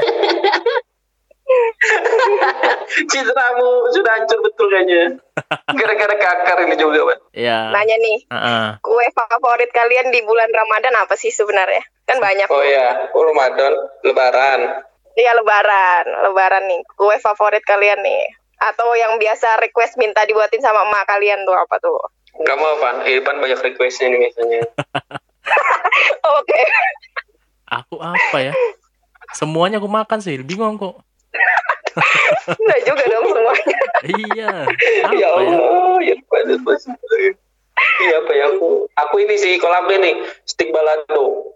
[3.10, 5.20] Citramu sudah hancur betul kayaknya.
[5.76, 7.18] Gara-gara kakar ini juga, Pak.
[7.36, 7.70] Iya.
[7.70, 8.66] Nanya nih, Heeh.
[8.80, 11.84] kue favorit kalian di bulan Ramadan apa sih sebenarnya?
[12.08, 12.48] Kan banyak.
[12.48, 13.72] Oh iya, oh, Ramadan,
[14.06, 14.60] Lebaran.
[15.16, 16.80] Iya lebaran, lebaran nih.
[16.92, 18.24] Kue favorit kalian nih.
[18.56, 21.96] Atau yang biasa request minta dibuatin sama emak kalian tuh apa tuh?
[22.36, 23.08] Kamu apa?
[23.08, 24.60] Irfan banyak requestnya nih biasanya.
[26.40, 26.60] Oke.
[27.66, 28.52] Aku apa ya?
[29.32, 31.00] Semuanya aku makan sih, bingung kok.
[32.60, 33.78] Enggak juga dong semuanya.
[34.04, 34.52] Iya.
[35.00, 35.28] ya Apa ya?
[35.32, 36.44] Allah, Irfan.
[36.52, 36.78] Irfan.
[37.76, 38.88] Iya apa ya aku?
[38.88, 41.52] Aku ini sih kolab nih, stick balado.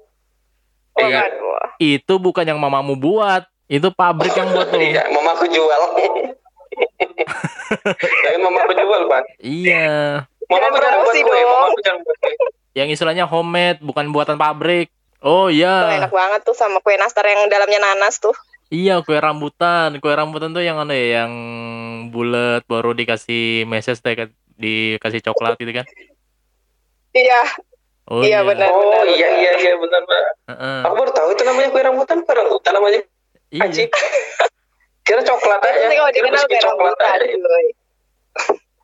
[1.01, 1.29] Iya.
[1.29, 1.77] Waduh.
[1.81, 3.49] Itu bukan yang mamamu buat.
[3.71, 4.83] Itu pabrik yang buat tuh.
[4.83, 5.83] Iya, mamaku jual.
[8.01, 9.23] Tapi mamaku jual, Pak.
[9.43, 10.25] Iya.
[10.51, 11.41] Jangan jarang buat kue,
[11.87, 12.35] jarang buat kue.
[12.75, 14.91] Yang istilahnya homemade, bukan buatan pabrik.
[15.21, 16.01] Oh Tuh, iya.
[16.01, 18.33] enak banget tuh sama kue nastar yang dalamnya nanas tuh.
[18.73, 19.99] Iya, kue rambutan.
[20.01, 21.33] Kue rambutan tuh yang aneh ya, yang
[22.09, 25.87] bulat baru dikasih meses teh kan, dikasih coklat gitu kan.
[27.11, 27.43] Iya,
[28.11, 28.67] Oh Iya, benar.
[28.75, 30.23] Oh iya iya iya benar Pak.
[30.51, 30.79] Heeh.
[30.83, 33.01] Aku baru tahu itu namanya kue rambutan, kue rambutan namanya.
[33.55, 33.87] Iya.
[35.03, 35.87] Kira coklat aja.
[35.87, 37.27] sih kalau Kira dikenal kue coklat aja.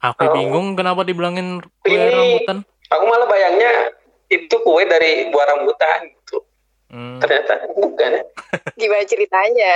[0.04, 0.32] Aku Oh.
[0.32, 2.58] bingung kenapa dibilangin kue Ini- rambutan.
[2.88, 3.90] Aku malah bayangnya
[4.28, 6.42] itu kue dari buah rambutan gitu.
[6.86, 7.18] Hmm.
[7.18, 8.22] Ternyata bukan ya.
[8.78, 9.74] Gimana ceritanya?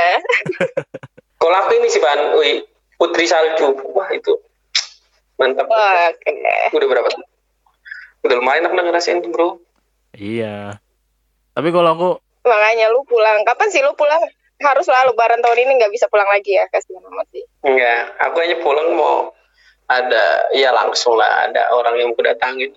[1.40, 2.62] Kalau aku ini sih Ban, wih,
[2.94, 3.72] Putri Salju.
[3.90, 4.36] Wah itu
[5.34, 5.66] mantap.
[5.66, 6.30] Oke.
[6.70, 7.08] Udah berapa?
[8.20, 9.48] Udah lumayan aku ngerasain tuh bro.
[10.12, 10.76] Iya.
[11.50, 12.08] Tapi kalau aku
[12.40, 13.40] Makanya lu pulang.
[13.42, 14.20] Kapan sih lu pulang?
[14.60, 16.68] Harus lah lebaran tahun ini nggak bisa pulang lagi ya.
[16.68, 17.44] Kasihan amat sih.
[17.64, 19.32] Enggak, aku hanya pulang mau
[19.88, 22.70] ada ya langsung lah ada orang yang aku datangin.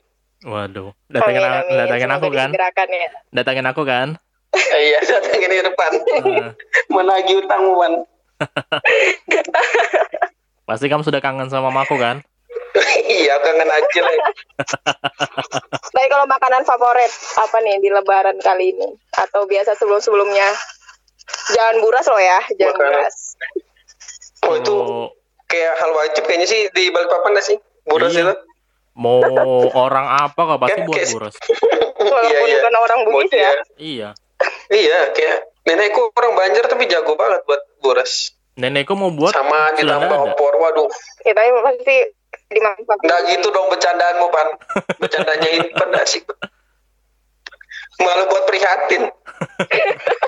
[0.43, 1.78] waduh, datangin, Amin, amin.
[1.80, 2.50] datangin Semoga aku kan?
[2.91, 3.10] ya.
[3.32, 4.08] Datangin aku kan?
[4.54, 5.91] Eh, iya datangin di depan.
[6.24, 6.52] Nah,
[6.91, 7.93] Menagih utangmu Ban.
[10.67, 12.19] pasti kamu sudah kangen sama mamaku kan?
[13.06, 14.15] iya kangen aja lah.
[15.86, 18.88] Tapi kalau makanan favorit apa nih di lebaran kali ini?
[19.13, 20.48] Atau biasa sebelum-sebelumnya?
[21.50, 22.92] Jangan buras loh ya, jangan Makanan.
[22.94, 23.16] buras.
[24.42, 24.76] Oh itu
[25.46, 27.58] kayak hal wajib kayaknya sih di Balikpapan nggak sih?
[27.84, 28.24] Boros Iya.
[28.26, 28.36] itu.
[28.94, 29.18] mau
[29.74, 31.36] orang apa kok pasti buat buros.
[31.96, 32.56] Walaupun Iya, iya.
[32.56, 33.52] bukan orang Bugis Mau ya.
[33.76, 34.10] Iya.
[34.70, 38.38] Iya kayak nenekku orang Banjar tapi jago banget buat boros.
[38.54, 40.54] Nenekku mau buat Sama ditambah opor.
[40.56, 40.86] Waduh,
[41.24, 41.96] Ya, tapi pasti
[42.48, 43.02] dimanfaatkan.
[43.02, 44.48] nggak gitu dong bercandaanmu pan.
[45.00, 46.30] Bercandanya ini pada asik.
[47.96, 49.04] Malah buat prihatin.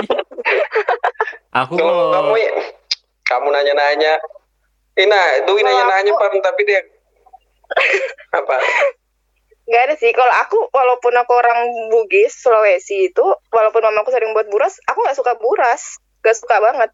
[1.62, 2.52] Aku Kalau kamu ya,
[3.26, 4.14] kamu nanya-nanya.
[4.92, 6.80] Ina, Dwi nanya-nanya aku- pan tapi dia
[8.40, 8.56] apa?
[9.62, 10.12] Nggak ada sih.
[10.12, 15.16] Kalau aku, walaupun aku orang Bugis, Sulawesi itu, walaupun mamaku sering buat buras, aku nggak
[15.16, 15.96] suka buras.
[16.22, 16.90] Gak suka banget.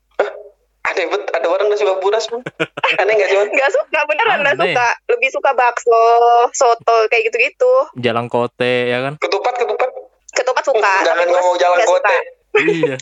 [0.81, 2.25] Ada bet, ada orang nggak suka buras.
[3.01, 3.39] Aneh nggak sih?
[3.53, 4.89] Gak suka, beneran nggak suka.
[5.11, 6.03] Lebih suka bakso,
[6.51, 7.73] soto, kayak gitu-gitu.
[7.99, 9.15] jalan kote ya kan?
[9.19, 9.91] Ketupat ketupat.
[10.33, 10.93] Ketupat suka.
[11.05, 12.05] Jangan ngomong jalan nggak kote.
[12.09, 12.17] suka.
[12.67, 12.97] Iya.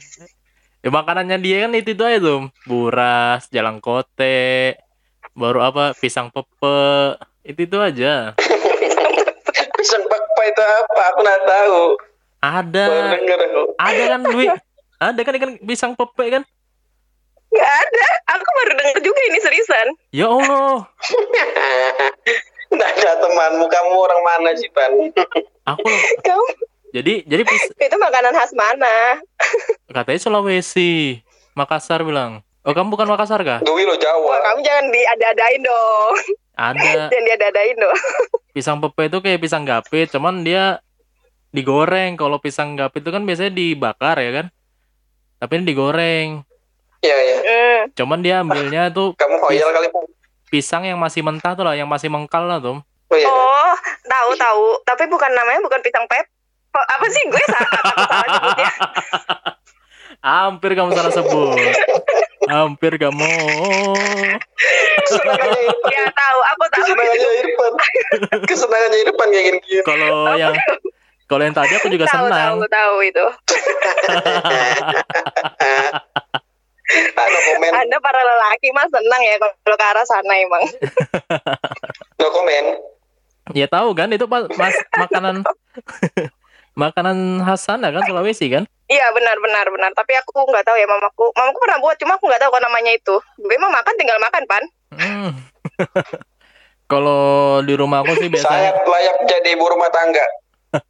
[0.85, 2.47] Ya, makanannya dia kan itu itu aja tuh.
[2.69, 4.79] Buras, jalan kote,
[5.35, 7.19] baru apa pisang pepe.
[7.43, 8.39] Itu itu aja.
[9.77, 11.01] Pisang bakpa itu apa?
[11.15, 11.81] Aku nggak tahu.
[12.43, 12.87] Ada.
[13.79, 14.47] Ada kan Dwi?
[14.97, 16.43] Ada kan ikan pisang pepe kan?
[17.53, 18.07] Nggak ada.
[18.37, 19.89] Aku baru denger juga ini seriusan.
[20.11, 20.87] Ya Allah.
[22.67, 23.67] Nggak ada temanmu.
[23.71, 24.91] Kamu orang mana sih pan?
[25.71, 25.87] Aku.
[26.27, 26.45] Kamu
[26.97, 27.45] Jadi jadi
[27.87, 29.21] itu makanan khas mana?
[29.93, 31.21] katanya Sulawesi.
[31.53, 32.41] Makassar bilang.
[32.65, 33.61] Oh kamu bukan Makassar kah?
[33.61, 34.35] Dwi lo Wah, Jawa.
[34.43, 36.15] kamu jangan diada-adain dong.
[36.57, 36.81] Ada.
[37.13, 37.97] jangan diada-adain dong.
[38.57, 40.81] Pisang pepe itu kayak pisang gapit, cuman dia
[41.53, 42.17] digoreng.
[42.17, 44.47] Kalau pisang gapit itu kan biasanya dibakar ya kan?
[45.37, 46.29] Tapi ini digoreng.
[47.05, 47.37] Iya iya.
[47.45, 47.81] Hmm.
[47.93, 49.89] Cuman dia ambilnya tuh Kamu hoyal kali.
[50.49, 52.81] pisang yang masih mentah tuh lah, yang masih mengkal lah tuh.
[53.13, 53.29] Oh iya.
[53.29, 53.73] Oh,
[54.09, 54.65] tahu tahu.
[54.83, 56.25] Tapi bukan namanya bukan pisang pep.
[56.77, 58.71] Apa sih gue salah, nyebutnya?
[60.27, 61.59] Hampir kamu salah sebut.
[62.51, 63.31] Hampir kamu.
[65.87, 66.83] Ya tahu, aku tahu.
[66.83, 67.73] Kesenangannya Irfan.
[68.47, 69.61] Kesenangannya Irfan kayak gini.
[69.87, 70.55] Kalau yang
[71.27, 72.63] kalau yang tadi aku juga tahu, senang.
[72.63, 73.25] tahu, tahu itu.
[77.19, 77.71] Ada komen.
[77.75, 80.63] Anda para lelaki mah senang ya kalau ke arah sana emang.
[82.23, 82.65] No komen.
[83.55, 85.47] Ya tahu kan itu pas mas makanan
[86.77, 88.69] makanan khas sana kan Sulawesi kan?
[88.87, 89.91] Iya benar benar benar.
[89.97, 91.33] Tapi aku nggak tahu ya mamaku.
[91.35, 93.17] Mamaku pernah buat, cuma aku nggak tahu kok namanya itu.
[93.43, 94.65] Memang makan tinggal makan pan.
[94.95, 95.31] Hmm.
[96.87, 100.23] Kalau di rumah aku sih Saya biasanya layak jadi ibu rumah tangga.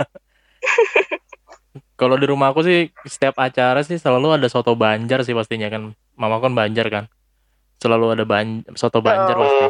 [1.96, 5.96] kalau di rumah aku sih setiap acara sih selalu ada soto Banjar sih pastinya kan.
[6.12, 7.04] Mama kan Banjar kan.
[7.80, 9.40] Selalu ada ban soto Banjar Oh.
[9.40, 9.64] pasti.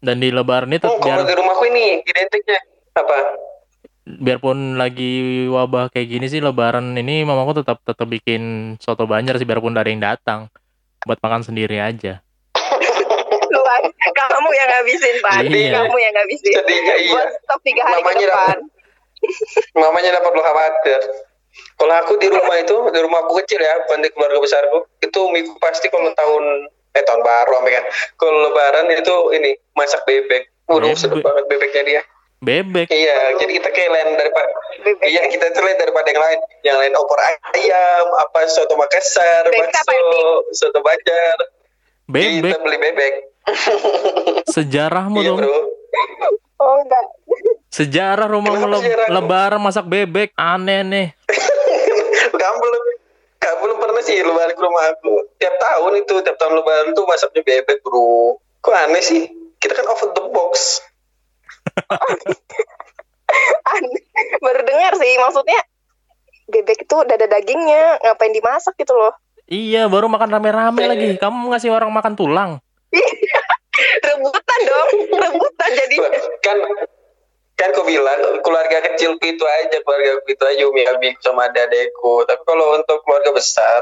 [0.00, 2.56] Dan di lebaran itu Hmm, kalau biar di rumahku ini identiknya
[2.96, 3.16] apa?
[4.06, 9.44] Biarpun lagi wabah kayak gini sih lebaran ini mamaku tetap tetap bikin soto Banjar sih
[9.44, 10.46] biarpun dari yang datang
[11.06, 12.22] buat makan sendiri aja.
[14.16, 15.42] Kamu yang ngabisin pan.
[15.46, 15.72] Iya.
[15.82, 16.54] Kamu yang ngabisin.
[16.54, 17.12] Sedihnya iya.
[17.14, 18.58] Buat stok tiga hari ke Mamanya depan.
[19.74, 21.00] Mamanya dapat lo khawatir.
[21.56, 25.20] Kalau aku di rumah itu, di rumah aku kecil ya, bukan di keluarga besarku, itu
[25.32, 27.84] minggu pasti kalau tahun eh tahun baru kan.
[28.20, 30.52] Kalau lebaran itu ini masak bebek.
[30.68, 30.98] Bebek.
[30.98, 32.02] sedap banget bebeknya dia.
[32.36, 32.86] Bebek.
[32.88, 35.02] Iya, jadi kita kayak lain daripada Bebek.
[35.02, 36.38] Iya, kita tuh lain daripada yang lain.
[36.62, 40.00] Yang lain opor ayam, apa soto Makassar, Bebek bakso,
[40.52, 41.38] soto Banjar.
[42.06, 42.52] Bebek.
[42.52, 43.14] Kita beli bebek.
[44.54, 45.38] Sejarahmu Iya, dong.
[45.40, 45.58] Bro.
[46.56, 47.04] Oh enggak.
[47.76, 50.32] Sejarah rumahmu Kenapa le- lebaran masak bebek.
[50.34, 51.06] Aneh nih.
[52.40, 52.82] kamu belum
[53.36, 57.04] kamu belum pernah sih lebaran ke rumah aku tiap tahun itu tiap tahun lebaran tuh
[57.04, 60.80] masaknya bebek bro kok aneh sih kita kan off the box.
[64.44, 65.60] Baru dengar sih maksudnya
[66.46, 69.10] bebek itu udah ada dagingnya, ngapain dimasak gitu loh.
[69.50, 71.18] Iya, baru makan rame-rame lagi.
[71.18, 72.50] Kamu ngasih orang makan tulang.
[74.06, 75.96] rebutan dong, rebutan jadi.
[76.42, 76.58] Kan
[77.56, 82.44] kan aku bilang keluarga kecil itu aja keluarga itu aja Umi Abi sama adekku tapi
[82.44, 83.80] kalau untuk keluarga besar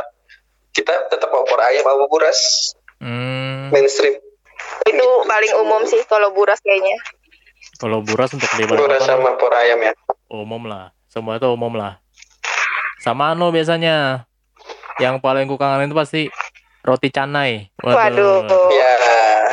[0.70, 2.70] kita tetap opor ayam sama buras
[3.02, 4.16] Hmm, mainstream
[4.86, 6.96] Itu paling umum sih kalau buras kayaknya.
[7.84, 9.92] Kalau buras untuk di buras sama opor ayam ya
[10.34, 10.90] umum lah.
[11.06, 12.02] Semua itu umum lah.
[12.98, 14.26] Sama anu biasanya.
[15.02, 16.22] Yang paling ku kangenin itu pasti
[16.82, 17.70] roti canai.
[17.82, 18.46] Waduh.
[18.70, 18.92] ya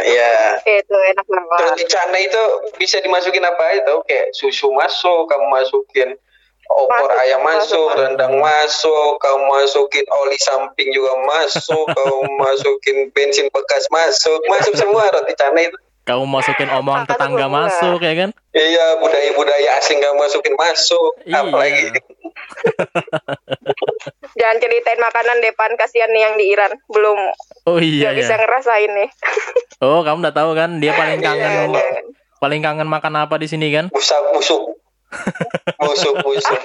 [0.06, 1.58] ya Itu enak banget.
[1.65, 2.44] Roti canai itu
[2.78, 6.10] bisa dimasukin apa aja tau kayak susu masuk, kamu masukin
[6.72, 8.00] opor Masuk, ayam masuk, masuk, masuk.
[8.00, 15.10] rendang masuk, kamu masukin oli samping juga masuk, kamu masukin bensin bekas masuk, masuk semua
[15.10, 15.78] roti canai itu.
[16.02, 18.30] Kamu masukin omongan Makan tetangga masuk ya kan?
[18.52, 21.46] Iya budaya-budaya asing kamu masukin masuk, Iya.
[21.46, 21.94] apalagi
[24.32, 27.20] Jangan ceritain makanan depan kasihan nih yang di Iran belum
[27.64, 28.40] Oh iya nggak bisa ya.
[28.40, 29.10] ngerasain nih.
[29.82, 32.06] Oh, kamu udah tahu kan dia paling kangen Iya,
[32.38, 33.90] paling kangen makan apa di sini kan?
[33.90, 34.62] busuk busuk
[35.82, 36.62] busuk busuk.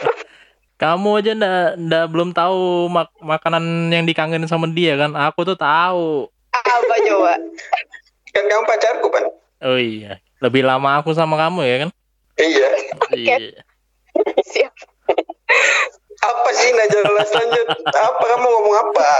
[0.76, 5.16] Kamu aja ndak ndak belum tahu mak makanan yang dikangenin sama dia kan?
[5.16, 6.28] Aku tuh tahu.
[6.52, 7.40] Apa coba?
[8.36, 9.24] Kan kamu pacarku kan?
[9.64, 11.90] Oh iya, lebih lama aku sama kamu ya kan?
[12.36, 12.68] Iya.
[13.16, 13.36] Iya.
[14.44, 14.74] Siap.
[16.20, 17.66] Apa sih nggak jelas lanjut?
[17.88, 19.08] Apa kamu ngomong apa?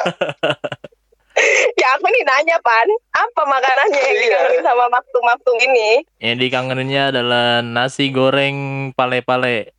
[1.77, 4.25] Ya aku nih nanya pan, apa makanannya yang Iya.
[4.25, 6.01] dikangenin sama maktum-maktum ini?
[6.17, 8.57] Yang dikangeninnya adalah nasi goreng
[8.97, 9.77] pale-pale.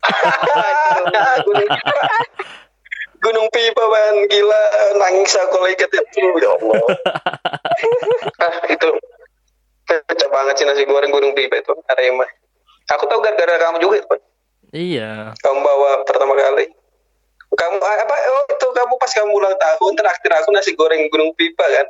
[1.42, 1.66] gunung,
[3.26, 4.62] gunung pipa ban gila
[5.02, 6.82] nangis aku lihat itu ya Allah
[8.46, 8.88] ah itu
[9.88, 12.28] pecah banget sih nasi goreng gunung pipa itu Arema.
[12.92, 14.20] Aku tahu gara-gara kamu juga Pan.
[14.68, 15.32] Iya.
[15.40, 16.68] kamu bawa pertama kali.
[17.48, 21.32] Kamu ah, apa oh itu kamu pas kamu ulang tahun terakhir aku nasi goreng gunung
[21.32, 21.86] pipa kan?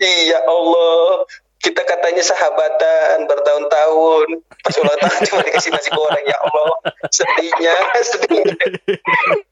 [0.00, 1.28] Iya Allah.
[1.62, 4.28] Kita katanya sahabatan bertahun-tahun.
[4.64, 6.72] Pas ulang tahun cuma dikasih nasi goreng ya Allah.
[7.12, 7.74] Sedihnya
[8.16, 8.56] sedihnya.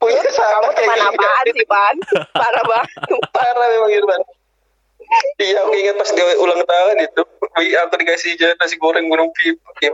[0.01, 1.97] Punya Kamu sahabat teman kayak gini, apaan sih pan?
[2.33, 2.89] Parah banget.
[3.31, 4.21] parah memang Irfan
[5.39, 7.23] iya aku ingat pas dia ulang tahun itu
[7.59, 9.91] Wih, aku dikasih jalan nasi goreng gunung pipa ya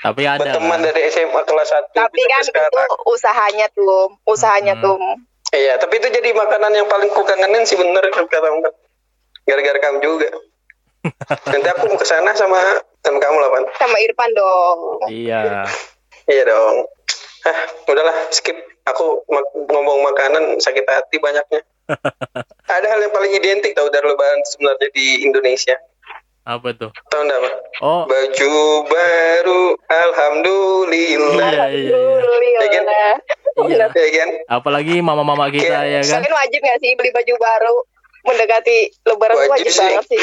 [0.00, 0.80] Tapi ada kan?
[0.80, 4.84] dari SMA kelas 1 Tapi kan itu usahanya tuh, usahanya Hmm.
[4.86, 4.96] tuh.
[5.50, 8.70] Iya, tapi itu jadi makanan yang paling kukangenin sih bener kata kamu.
[9.44, 10.30] Gara-gara kamu juga.
[11.52, 12.56] Nanti aku mau ke sana sama
[13.02, 13.64] sama kamu lah, Pan.
[13.76, 14.78] Sama Irfan dong.
[15.10, 15.66] Iya.
[16.24, 16.86] Iya dong.
[17.44, 18.56] Ah, udahlah, skip.
[18.86, 19.20] Aku
[19.68, 21.60] ngomong makanan sakit hati banyaknya.
[22.66, 25.76] Ada hal yang paling identik tau dari lebaran sebenarnya di Indonesia.
[26.40, 26.88] Apa tuh?
[27.06, 27.54] Tahu enggak, Pak?
[27.80, 28.54] Oh, Baju
[28.88, 31.50] baru, alhamdulillah.
[31.52, 31.68] iya iya.
[31.68, 31.96] iya.
[33.56, 33.90] Alhamdulillah.
[33.92, 34.02] Iya.
[34.02, 34.28] Ya kan?
[34.48, 36.20] Apalagi mama-mama kita ya kan?
[36.20, 37.76] Kalian wajib gak sih beli baju baru
[38.20, 39.80] mendekati lebaran Wajib wajib sih.
[39.80, 40.22] banget sih.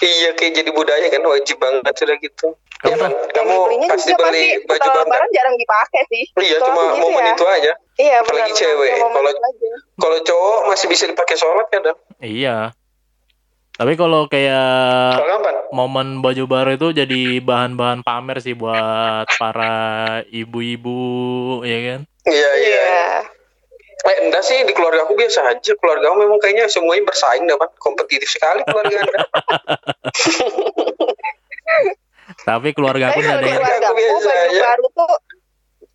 [0.00, 2.56] Iya, kayak jadi budaya kan wajib banget sudah gitu.
[2.80, 3.54] Kamu Ya, kamu
[3.92, 5.28] pasti beli pasti baju baru.
[5.30, 6.24] jarang dipakai sih.
[6.32, 7.32] Iya, cuma gitu momen ya.
[7.36, 7.72] itu aja.
[8.00, 8.90] Iya, Apalagi benar, cewek.
[8.96, 9.30] Kalau
[10.00, 11.96] kalau cowok masih bisa dipakai sholat kan, Dan?
[12.18, 12.72] Iya.
[13.76, 15.20] Tapi kalau kayak
[15.70, 19.76] momen baju baru itu jadi bahan-bahan pamer sih buat para
[20.26, 21.00] ibu-ibu
[21.62, 22.00] ya kan?
[22.24, 22.80] Iya iya.
[22.80, 23.04] Iya.
[24.00, 25.72] Eh enggak sih di keluarga aku biasa aja.
[25.76, 27.68] Keluarga aku memang kayaknya semuanya bersaing dah, Pan.
[27.76, 29.20] Kompetitif sekali keluarga Anda.
[32.42, 34.60] Tapi keluarga aku ada yang baju aja.
[34.62, 35.12] baru tuh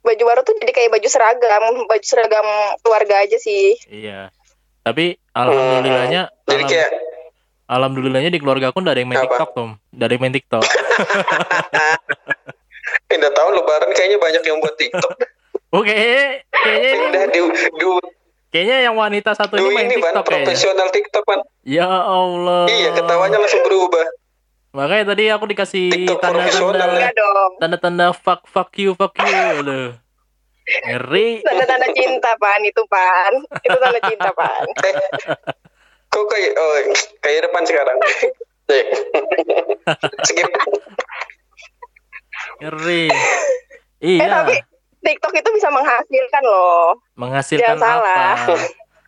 [0.05, 2.45] baju baru tuh jadi kayak baju seragam, baju seragam
[2.85, 3.73] keluarga aja sih.
[3.89, 4.29] Iya.
[4.85, 6.89] Tapi alhamdulillahnya Jadi alam- kayak
[7.65, 9.25] alhamdulillahnya di keluarga aku ada yang main Apa?
[9.33, 9.69] TikTok tuh.
[9.89, 10.63] Nggak ada yang main TikTok.
[13.09, 15.13] Pindah tahun lebaran kayaknya banyak yang buat TikTok.
[15.73, 15.97] Oke,
[16.53, 17.85] kayaknya ini, Pindah di, di,
[18.53, 20.45] kayaknya yang wanita satu ini main ini TikTok kayaknya.
[20.45, 21.39] profesional TikTok Pan.
[21.65, 22.69] Ya Allah.
[22.69, 24.05] Iya, ketawanya langsung berubah.
[24.75, 25.87] Makanya tadi aku dikasih
[26.19, 27.07] tanda-tanda
[27.63, 29.31] tanda-tanda fuck fuck you fuck you
[29.63, 29.95] Aduh.
[30.65, 31.45] Ngeri.
[31.45, 32.57] Tanda-tanda cinta, Pan.
[32.59, 33.33] Itu, Pan.
[33.61, 34.65] Itu tanda cinta, Pan.
[34.81, 34.93] Eh,
[36.11, 36.75] kok kayak oh,
[37.21, 37.97] kayak depan sekarang.
[38.65, 38.83] Eh.
[40.27, 40.49] Skip.
[42.59, 43.05] Ngeri.
[44.01, 44.27] Eh, Iya.
[44.41, 44.57] tapi
[45.01, 46.97] TikTok itu bisa menghasilkan loh.
[47.13, 48.33] Menghasilkan Jangan salah.
[48.35, 48.55] apa?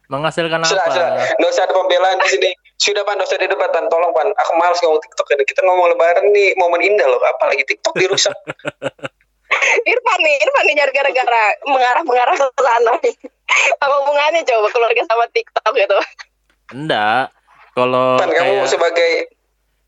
[0.07, 0.93] Menghasilkan Sudah, apa?
[0.93, 1.09] sudah.
[1.35, 2.49] Nggak usah ada pembelaan di sini.
[2.77, 3.89] Sudah pan, nggak usah di depan.
[3.89, 4.29] Tolong pan.
[4.37, 5.43] Aku malas ngomong TikTok ini.
[5.43, 7.21] Kita ngomong lebaran nih, momen indah loh.
[7.25, 8.33] Apalagi TikTok dirusak.
[9.91, 13.15] Irfan nih, Irfan nih nyari gara-gara mengarah-mengarah ke sana nih.
[13.79, 15.97] Apa hubungannya coba keluarga sama TikTok gitu?
[16.75, 17.33] Enggak.
[17.77, 19.11] Kalau kamu kayak sebagai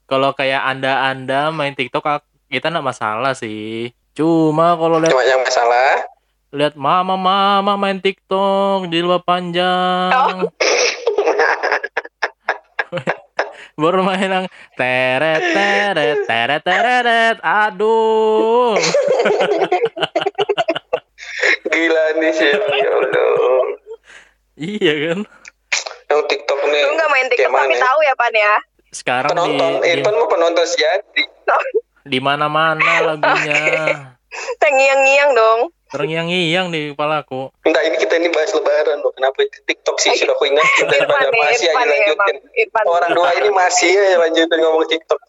[0.05, 3.93] kalau kayak anda-anda main TikTok kita enggak masalah sih.
[4.17, 6.05] Cuma kalau lihat cuma yang masalah.
[6.49, 10.49] lihat mama-mama main TikTok di luar panjang.
[13.79, 18.75] Baru main yang teret teret teret teret aduh.
[21.71, 22.51] Gila nih sih.
[22.51, 23.63] Ya Allah.
[24.59, 25.19] Iya kan?
[26.11, 26.81] Yang TikTok nih.
[26.83, 27.79] Lu nggak main TikTok tapi mana?
[27.79, 28.55] tahu ya Pan ya?
[28.89, 31.23] Sekarang di Penonton, di, Irfan mau penonton sejati.
[32.11, 33.61] di mana-mana lagunya.
[34.61, 35.59] Tengiang-ngiang dong.
[35.89, 37.49] Terngiang-ngiang di kepalaku.
[37.65, 39.09] Enggak, ini kita ini bahas lebaran loh.
[39.09, 42.35] Kenapa TikTok sih sudah aku ingat daripada Irfan nih, masih aja lanjutin.
[42.55, 42.83] Irfan.
[42.85, 45.19] Orang dua ini masih aja lanjutin ngomong TikTok.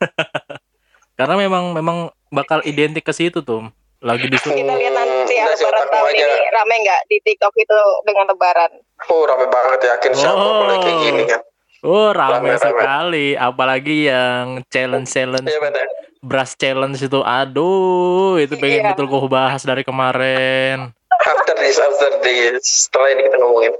[1.18, 1.98] Karena memang memang
[2.28, 3.68] bakal identik ke situ tuh.
[3.98, 6.22] Lagi disuruh Kita lihat nanti ya lebaran otak tahun aja.
[6.22, 8.70] ini rame nggak di TikTok itu dengan lebaran?
[9.10, 10.62] Oh, rame banget yakin siapa Oh.
[10.62, 11.40] mulai kayak gini kan.
[11.78, 12.62] Oh rame, Rame, rame.
[12.62, 15.86] sekali, apalagi yang challenge challenge Iya benar.
[16.20, 18.88] Brush challenge itu, aduh itu pengen Iya.
[18.94, 20.90] betul kau bahas dari kemarin.
[21.18, 22.62] After this, after this.
[22.86, 23.74] Setelah ini kita ngomongin.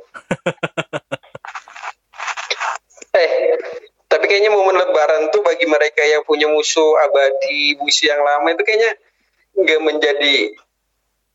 [3.18, 3.30] eh,
[4.08, 8.62] tapi kayaknya momen lebaran tuh bagi mereka yang punya musuh abadi, musuh yang lama itu
[8.64, 8.92] kayaknya
[9.58, 10.36] nggak menjadi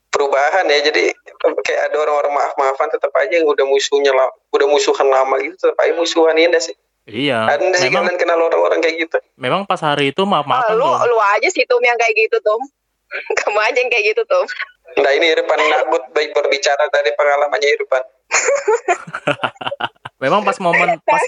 [0.10, 0.80] perubahan ya.
[0.90, 4.12] Jadi kayak ada orang-orang maaf-maafan tetap aja yang udah musuhnya
[4.50, 6.76] udah musuhan lama gitu tetap aja musuhan ini sih.
[7.04, 9.18] Iya, Ada nggak sih memang kalian kenal orang-orang kayak gitu?
[9.36, 11.04] memang pas hari itu maaf Ah, maafan lu tuh.
[11.06, 12.64] lu aja sih Tum yang kayak gitu Tum.
[13.38, 14.48] Kamu aja yang kayak gitu Tum.
[14.94, 18.04] Nah ini Irfan Nakut baik berbicara dari pengalamannya Irfan.
[20.22, 21.24] Memang pas momen pas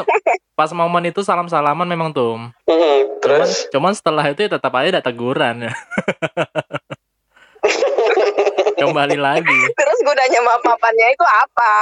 [0.56, 2.40] pas momen itu salam salaman memang tuh.
[2.40, 5.74] Hmm, Cuman, terus cuman setelah itu ya tetap aja ada teguran ya.
[8.78, 9.60] Kembali lagi.
[9.74, 11.74] Terus gunanya maaf-maafannya itu apa?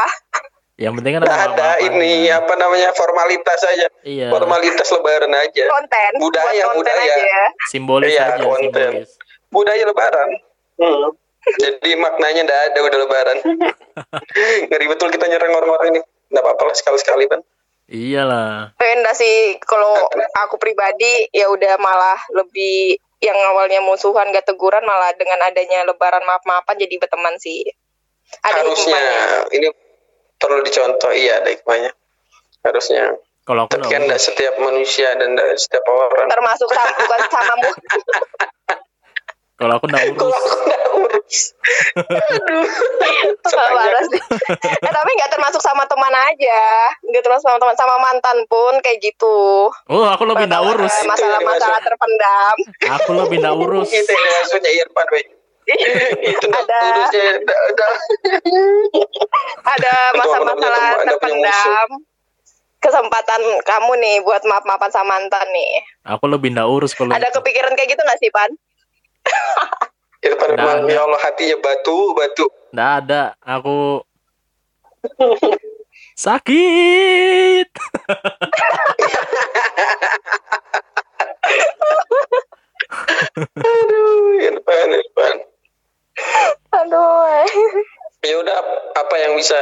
[0.73, 3.87] Yang penting kan ada, ada ini apa namanya formalitas aja.
[4.01, 4.33] Iya.
[4.33, 5.63] Formalitas lebaran aja.
[5.69, 6.11] Konten.
[6.17, 7.13] Budaya, konten budaya.
[7.13, 7.45] aja ya.
[7.69, 8.73] Simbolis Iya, aja, konten.
[8.73, 9.09] simbolis.
[9.53, 10.29] Budaya lebaran.
[10.81, 11.13] Hmm.
[11.61, 13.37] Jadi maknanya nggak ada udah lebaran.
[14.73, 16.01] Ngeri betul kita nyerang orang-orang ini.
[16.33, 17.41] Nggak apa-apa lah sekali-sekali kan.
[17.93, 18.73] Iyalah.
[18.79, 19.93] Enggak sih kalau
[20.41, 26.23] aku pribadi ya udah malah lebih yang awalnya musuhan gak teguran malah dengan adanya lebaran
[26.27, 27.63] maaf-maafan jadi berteman sih.
[28.43, 29.03] Ada Harusnya
[29.53, 29.67] ini
[30.43, 31.11] perlu dicontoh.
[31.15, 31.91] Iya ada hikmahnya.
[32.67, 33.15] Harusnya.
[33.43, 36.27] Kalau aku Tapi kan nggak setiap manusia dan nggak setiap orang.
[36.31, 37.71] Termasuk sama, bukan samamu.
[39.59, 40.39] kalau aku nggak Kalau urus.
[40.39, 41.37] aku nggak urus.
[41.99, 42.67] Aduh.
[43.53, 44.21] Parah sih.
[44.79, 46.61] eh, tapi nggak termasuk sama teman aja.
[47.03, 49.67] Nggak termasuk sama teman, sama mantan pun kayak gitu.
[49.91, 50.95] Oh, aku lebih nggak urus.
[51.03, 52.55] Masalah-masalah terpendam.
[52.95, 53.91] Aku lebih nggak urus.
[53.91, 55.07] Itu yang maksudnya Irfan.
[55.65, 56.79] Itu Ada.
[59.63, 59.93] ada.
[60.15, 61.89] Masalah-masalah terpendam.
[62.77, 65.73] Kesempatan kamu nih buat maaf-maafan sama mantan nih.
[66.03, 67.39] Aku lebih nggak urus kalau Ada itu.
[67.39, 68.51] kepikiran kayak gitu nggak sih, Pan?
[70.23, 70.91] Memang ada.
[70.91, 72.45] ya Allah hatinya batu batu.
[72.75, 73.23] Nggak ada.
[73.39, 74.03] Aku
[76.19, 77.67] sakit.
[83.33, 85.37] Aduh, Irfan, Irfan.
[86.73, 87.45] Aduh.
[88.21, 88.57] Ya udah
[88.95, 89.57] apa yang bisa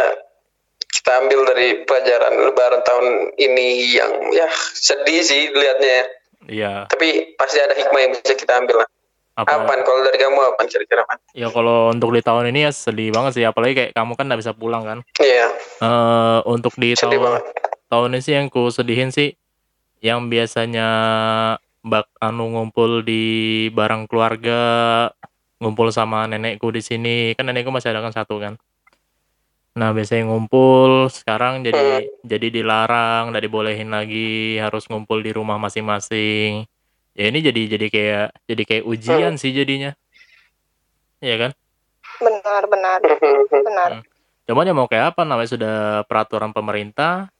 [0.87, 5.89] kita ambil dari pelajaran Lebaran tahun ini yang ya sedih sih liatnya.
[5.89, 6.05] ya.
[6.43, 6.73] Iya.
[6.87, 8.89] Tapi pasti ada hikmah yang bisa kita ambil lah.
[9.31, 11.15] apa Apaan kalau dari kamu apa kira-kira apa?
[11.31, 14.37] ya kalau untuk di tahun ini ya sedih banget sih apalagi kayak kamu kan nggak
[14.37, 15.47] bisa pulang kan Iya,
[15.79, 17.43] eh untuk di sedih tahun banget.
[17.87, 19.31] tahun ini sih yang ku sedihin sih
[19.97, 20.87] yang biasanya
[21.81, 23.23] bak anu ngumpul di
[23.71, 24.59] barang keluarga
[25.61, 27.37] ngumpul sama nenekku di sini.
[27.37, 28.57] Kan nenekku masih ada kan satu kan.
[29.71, 36.67] Nah biasanya ngumpul sekarang jadi jadi dilarang nggak dibolehin lagi harus ngumpul di rumah masing-masing.
[37.15, 39.95] Ya ini jadi jadi kayak jadi kayak ujian sih jadinya.
[41.23, 41.51] Iya kan?
[42.19, 42.99] Benar benar.
[43.47, 43.91] Benar.
[44.49, 45.21] Cuman ya mau kayak apa?
[45.23, 47.31] Namanya sudah peraturan pemerintah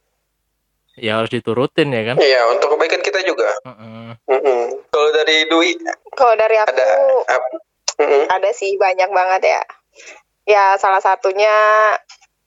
[0.96, 2.16] ya harus diturutin ya kan?
[2.20, 3.52] Iya, untuk kebaikan kita juga.
[3.68, 4.16] Heeh.
[4.28, 4.62] Mm-mm.
[4.88, 5.76] Kalau dari Dwi
[6.16, 6.88] kalau dari aku ada
[7.28, 7.48] apa?
[8.02, 8.24] Mm-mm.
[8.28, 9.62] ada sih banyak banget ya
[10.44, 11.54] ya salah satunya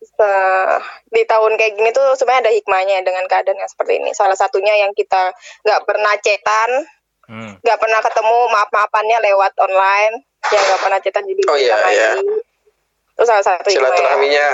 [0.02, 4.34] se- di tahun kayak gini tuh sebenarnya ada hikmahnya dengan keadaan yang seperti ini salah
[4.34, 5.32] satunya yang kita
[5.62, 6.70] nggak pernah cetan
[7.24, 7.56] Hmm.
[7.56, 12.10] nggak pernah ketemu maaf maafannya lewat online ya nggak pernah cetan jadi Oh, iya, iya.
[12.20, 13.80] itu salah satu ya.
[13.80, 14.48] Silaturahminya.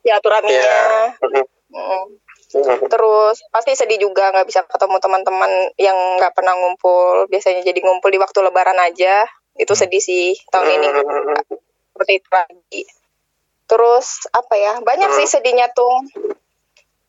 [0.00, 0.80] silaturahminya Iya.
[1.20, 1.44] Mm-mm.
[1.68, 2.04] Mm.
[2.48, 2.88] Mm-mm.
[2.88, 8.08] terus pasti sedih juga nggak bisa ketemu teman-teman yang nggak pernah ngumpul biasanya jadi ngumpul
[8.08, 9.28] di waktu lebaran aja
[9.58, 9.80] itu Hmm.
[9.84, 11.36] sedih sih tahun ini Mm-mm.
[11.92, 12.82] seperti itu lagi.
[13.68, 16.08] Terus apa ya banyak sih sedihnya tuh.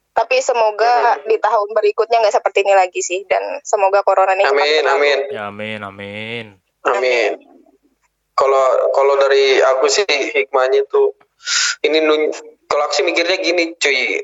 [0.10, 4.58] Tapi semoga di tahun berikutnya nggak seperti ini lagi sih dan semoga corona ini cepat
[4.60, 5.20] Amin, amin.
[5.32, 6.46] ya amin amin
[6.84, 7.32] Amin.
[8.36, 11.16] Kalau kalau dari aku sih hikmahnya tuh
[11.88, 12.36] ini nun,
[12.68, 14.20] kalau aku sih mikirnya gini cuy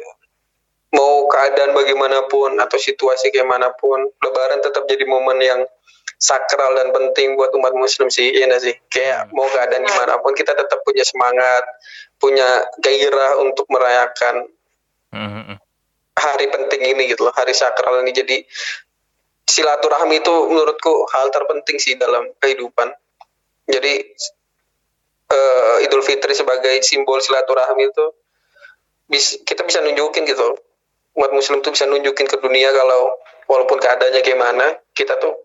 [0.91, 5.61] mau keadaan bagaimanapun atau situasi kayak mana pun lebaran tetap jadi momen yang
[6.15, 8.75] sakral dan penting buat umat muslim sih iya nggak sih?
[8.87, 11.63] Kayak mau keadaan gimana pun kita tetap punya semangat
[12.17, 12.47] punya
[12.79, 14.47] gairah untuk merayakan
[15.15, 15.55] Mhm.
[16.15, 18.11] hari penting ini gitu loh hari sakral ini.
[18.11, 18.43] Jadi
[19.47, 22.91] silaturahmi itu menurutku hal terpenting sih dalam kehidupan.
[23.69, 23.93] Jadi
[25.25, 28.05] eh, Idul Fitri sebagai simbol silaturahmi itu
[29.09, 30.57] bis, kita bisa nunjukin gitu
[31.15, 33.15] umat muslim tuh bisa nunjukin ke dunia kalau
[33.47, 35.44] walaupun keadaannya gimana kita tuh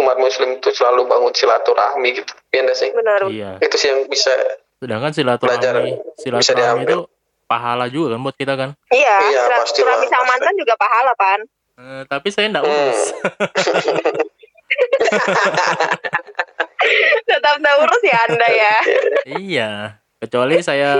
[0.00, 3.20] umat muslim itu selalu bangun silaturahmi gitu ya enggak sih Benar.
[3.26, 4.32] iya itu sih yang bisa
[4.76, 6.88] sedangkan silaturahmi silaturahmi diambil.
[6.88, 6.98] itu
[7.44, 11.40] pahala juga kan buat kita kan Iya, Iya, silaturahmi sama mantan juga pahala pan.
[11.76, 12.72] Eh, tapi saya enggak Hmm.
[12.72, 13.00] urus
[17.22, 18.74] Tetap tak urus ya anda ya.
[19.30, 19.70] iya
[20.16, 20.90] kecuali saya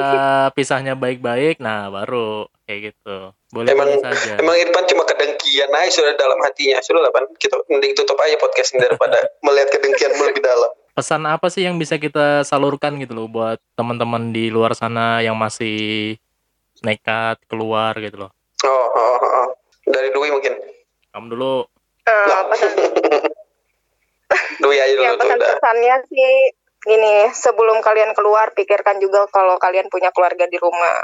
[0.51, 6.15] pisahnya baik-baik nah baru kayak gitu boleh Emang saja emang Irfan cuma kedengkian aja sudah
[6.15, 6.79] dalam hatinya.
[6.79, 7.27] Sudah lah, Pan.
[7.35, 10.71] Kita mending tutup aja podcast ini daripada melihat kedengkianmu lebih dalam.
[10.91, 15.35] pesan apa sih yang bisa kita salurkan gitu loh buat teman-teman di luar sana yang
[15.35, 16.15] masih
[16.81, 18.31] nekat keluar gitu loh
[18.61, 19.49] Oh, oh, oh, oh.
[19.85, 20.53] Dari Dwi mungkin.
[21.09, 21.65] kamu dulu
[22.03, 22.71] Eh, pesan
[24.61, 25.25] Dwi aja dulu ya tuh udah.
[25.25, 26.33] pesan-pesannya sih
[26.87, 30.97] ini sebelum kalian keluar pikirkan juga kalau kalian punya keluarga di rumah.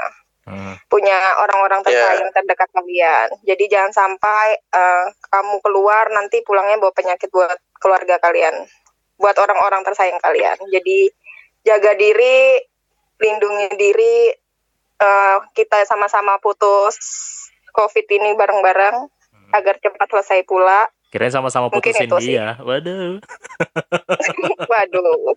[0.47, 0.79] Hmm.
[0.87, 1.11] punya
[1.43, 1.91] orang-orang Iya.
[1.91, 3.27] tersayang terdekat kalian.
[3.43, 8.55] Jadi jangan sampai eh, kamu keluar nanti pulangnya bawa penyakit buat keluarga kalian,
[9.19, 10.55] buat orang-orang tersayang kalian.
[10.71, 11.11] Jadi
[11.67, 12.63] jaga diri,
[13.19, 14.31] lindungi diri,
[15.03, 16.95] eh, kita sama-sama putus
[17.75, 18.95] COVID ini bareng-bareng
[19.51, 20.87] agar cepat selesai pula.
[21.07, 22.35] Kirain sama-sama putusin itu sih.
[22.35, 23.17] dia waduh
[24.71, 25.33] Waduh,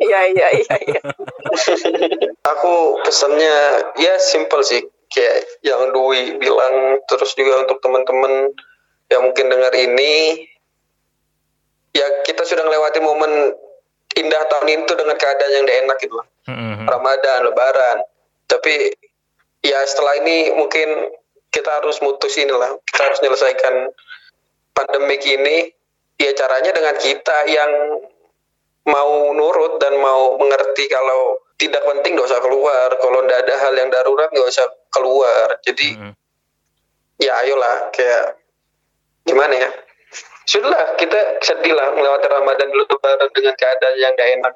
[0.00, 0.76] iya iya iya.
[0.88, 1.02] iya.
[2.56, 3.56] Aku pesannya
[4.00, 4.80] ya simple sih.
[5.10, 8.54] Kayak yang Dwi bilang terus juga untuk teman-teman
[9.10, 10.46] yang mungkin dengar ini
[11.90, 13.52] ya kita sudah melewati momen
[14.14, 16.26] indah tahun itu dengan keadaan yang tidak enak gitu loh.
[16.46, 16.86] Mhm.
[16.86, 17.98] Ramadan, Lebaran.
[18.46, 18.74] Tapi
[19.66, 21.10] ya setelah ini mungkin
[21.50, 23.90] kita harus mutus inilah, kita harus menyelesaikan
[24.74, 25.70] pandemik ini.
[26.20, 27.72] Ya caranya dengan kita yang
[28.84, 32.88] mau nurut dan mau mengerti kalau tidak penting gak usah keluar.
[33.00, 35.56] Kalau tidak ada hal yang darurat gak usah keluar.
[35.64, 36.12] Jadi Mhm.
[37.24, 38.36] ya ayolah kayak
[39.24, 39.70] gimana ya
[40.48, 42.84] sudahlah kita sedih lah melewati Ramadan dulu
[43.36, 44.54] dengan keadaan yang gak enak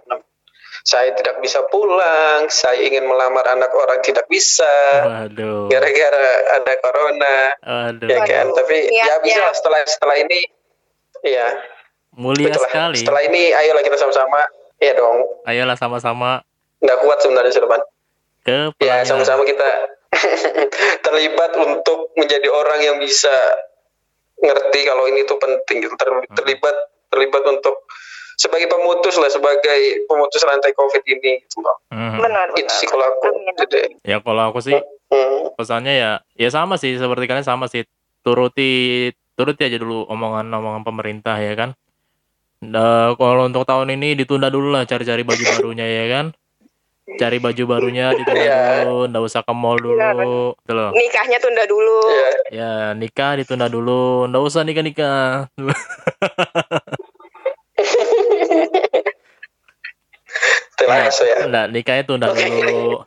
[0.84, 4.68] saya tidak bisa pulang saya ingin melamar anak orang tidak bisa.
[5.08, 5.72] Waduh.
[5.72, 6.26] Gara-gara
[6.60, 7.36] ada corona.
[7.64, 8.08] Waduh.
[8.12, 8.52] Ya kan?
[8.52, 8.56] Waduh.
[8.60, 9.24] tapi ya Niatnya.
[9.24, 10.40] bisa lah setelah setelah ini
[11.24, 11.48] ya
[12.12, 12.68] mulia betul lah.
[12.68, 12.96] sekali.
[13.00, 14.40] Setelah ini ayolah kita sama-sama.
[14.76, 15.24] Ya dong.
[15.48, 16.44] Ayolah sama-sama.
[16.84, 17.82] Nggak kuat sebenarnya Sulaiman
[18.44, 19.70] ke ya sama-sama kita
[21.08, 23.32] terlibat untuk menjadi orang yang bisa
[24.36, 25.96] ngerti kalau ini tuh penting gitu.
[25.96, 26.76] Ter- terlibat
[27.08, 27.88] terlibat untuk
[28.34, 32.18] sebagai pemutus lah sebagai pemutus rantai covid ini gitu loh Mhm.
[32.18, 32.74] Benar itu benar.
[32.74, 33.28] sih kalau aku.
[33.54, 37.86] Jadi, ya kalau aku sih hmm, pesannya ya ya sama sih seperti kalian sama sih
[38.20, 41.72] turuti turuti aja dulu omongan-omongan pemerintah ya kan
[42.64, 46.26] Nah, kalau untuk tahun ini ditunda dulu lah cari-cari baju barunya ya kan.
[47.20, 48.56] Cari baju barunya ditunda Iya.
[48.80, 50.00] dulu, nggak usah ke mall dulu,
[50.56, 50.88] gitu loh.
[50.96, 52.00] Nikahnya tunda dulu.
[52.08, 52.28] Iya.
[52.48, 54.80] Ya nikah ditunda dulu, nggak usah nikah
[58.54, 59.02] nikah.
[60.74, 61.36] Telas ya.
[61.68, 63.04] Nikahnya tunda dulu.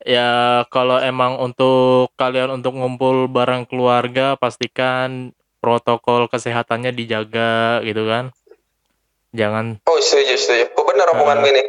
[0.00, 8.32] Ya kalau emang untuk kalian untuk ngumpul bareng keluarga pastikan protokol kesehatannya dijaga gitu kan.
[9.30, 10.64] Jangan Oh setuju setuju.
[10.74, 11.62] Oh benar omonganmu ini.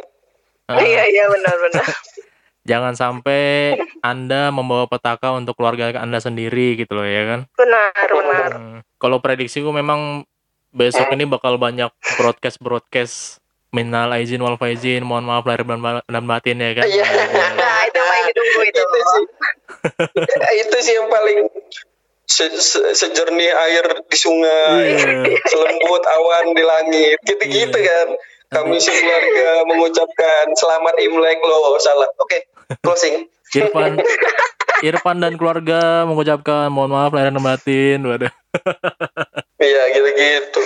[0.72, 1.86] eh, Iya iya benar-benar.
[2.70, 7.40] jangan sampai Anda membawa petaka untuk keluarga Anda sendiri gitu loh ya kan.
[7.54, 8.50] Benar benar.
[8.56, 10.24] Hmm, Kalau prediksiku memang
[10.72, 13.14] besok ini bakal banyak broadcast broadcast
[13.72, 16.84] minal aizin wal faizin mohon maaf lahir dan ba- dan batin ya kan.
[16.84, 17.04] Iya.
[17.56, 18.80] Nah itu yang ditunggu itu.
[18.82, 19.24] itu sih.
[20.64, 21.38] itu sih yang paling
[22.24, 25.40] se- se- sejernih air di sungai, Iya.
[25.46, 28.08] selembut awan di langit, gitu-gitu kan.
[28.52, 32.08] Kami sekeluarga mengucapkan selamat Imlek loh, salah.
[32.20, 32.44] Oke,
[32.84, 33.24] closing.
[33.52, 34.00] Irfan
[34.82, 38.00] Irfan dan keluarga mengucapkan mohon maaf lahir dan batin.
[38.04, 38.32] Waduh.
[39.62, 40.62] Iya, gitu-gitu.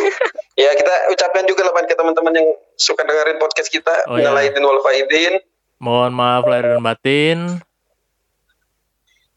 [0.57, 2.49] Ya, kita ucapkan juga lah ke teman-teman yang
[2.81, 3.93] suka dengerin podcast kita.
[4.09, 4.49] Oh, Minal iya.
[4.49, 5.37] aidin wal faidin.
[5.77, 7.39] Mohon maaf lahir dan batin.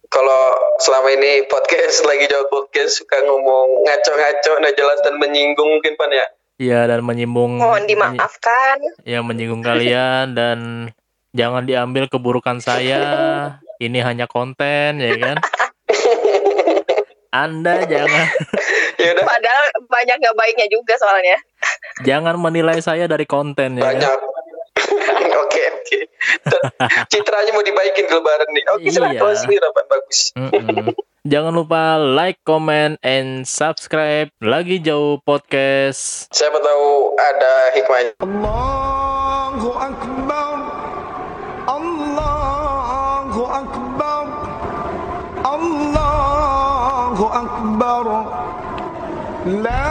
[0.07, 0.41] Kalau
[0.79, 6.09] selama ini podcast lagi jawab podcast suka ngomong ngaco-ngaco, nah jelas dan menyinggung mungkin Pan
[6.09, 6.27] ya.
[6.59, 8.79] Ya dan menyimbung Mohon dimaafkan.
[9.03, 10.89] yang menyinggung kalian dan
[11.35, 13.03] jangan diambil keburukan saya.
[13.79, 15.37] Ini hanya konten ya kan.
[17.29, 18.25] Anda jangan.
[19.01, 19.25] Yaudah.
[19.25, 21.37] Padahal banyak gak baiknya juga soalnya.
[22.01, 23.85] Jangan menilai saya dari konten ya.
[23.85, 24.17] Banyak.
[24.79, 25.47] Oke, oke.
[25.49, 26.01] Okay, okay.
[27.11, 28.63] Citranya mau dibaikin ke lebaran nih.
[28.73, 29.35] Oke, okay, iya.
[29.43, 30.19] silakan bagus.
[30.35, 30.87] Mm -mm.
[31.27, 34.31] Jangan lupa like, comment, and subscribe.
[34.39, 36.31] Lagi jauh podcast.
[36.31, 38.13] Siapa tahu ada hikmahnya.
[38.23, 40.18] Allahu Akbar.
[49.49, 49.88] La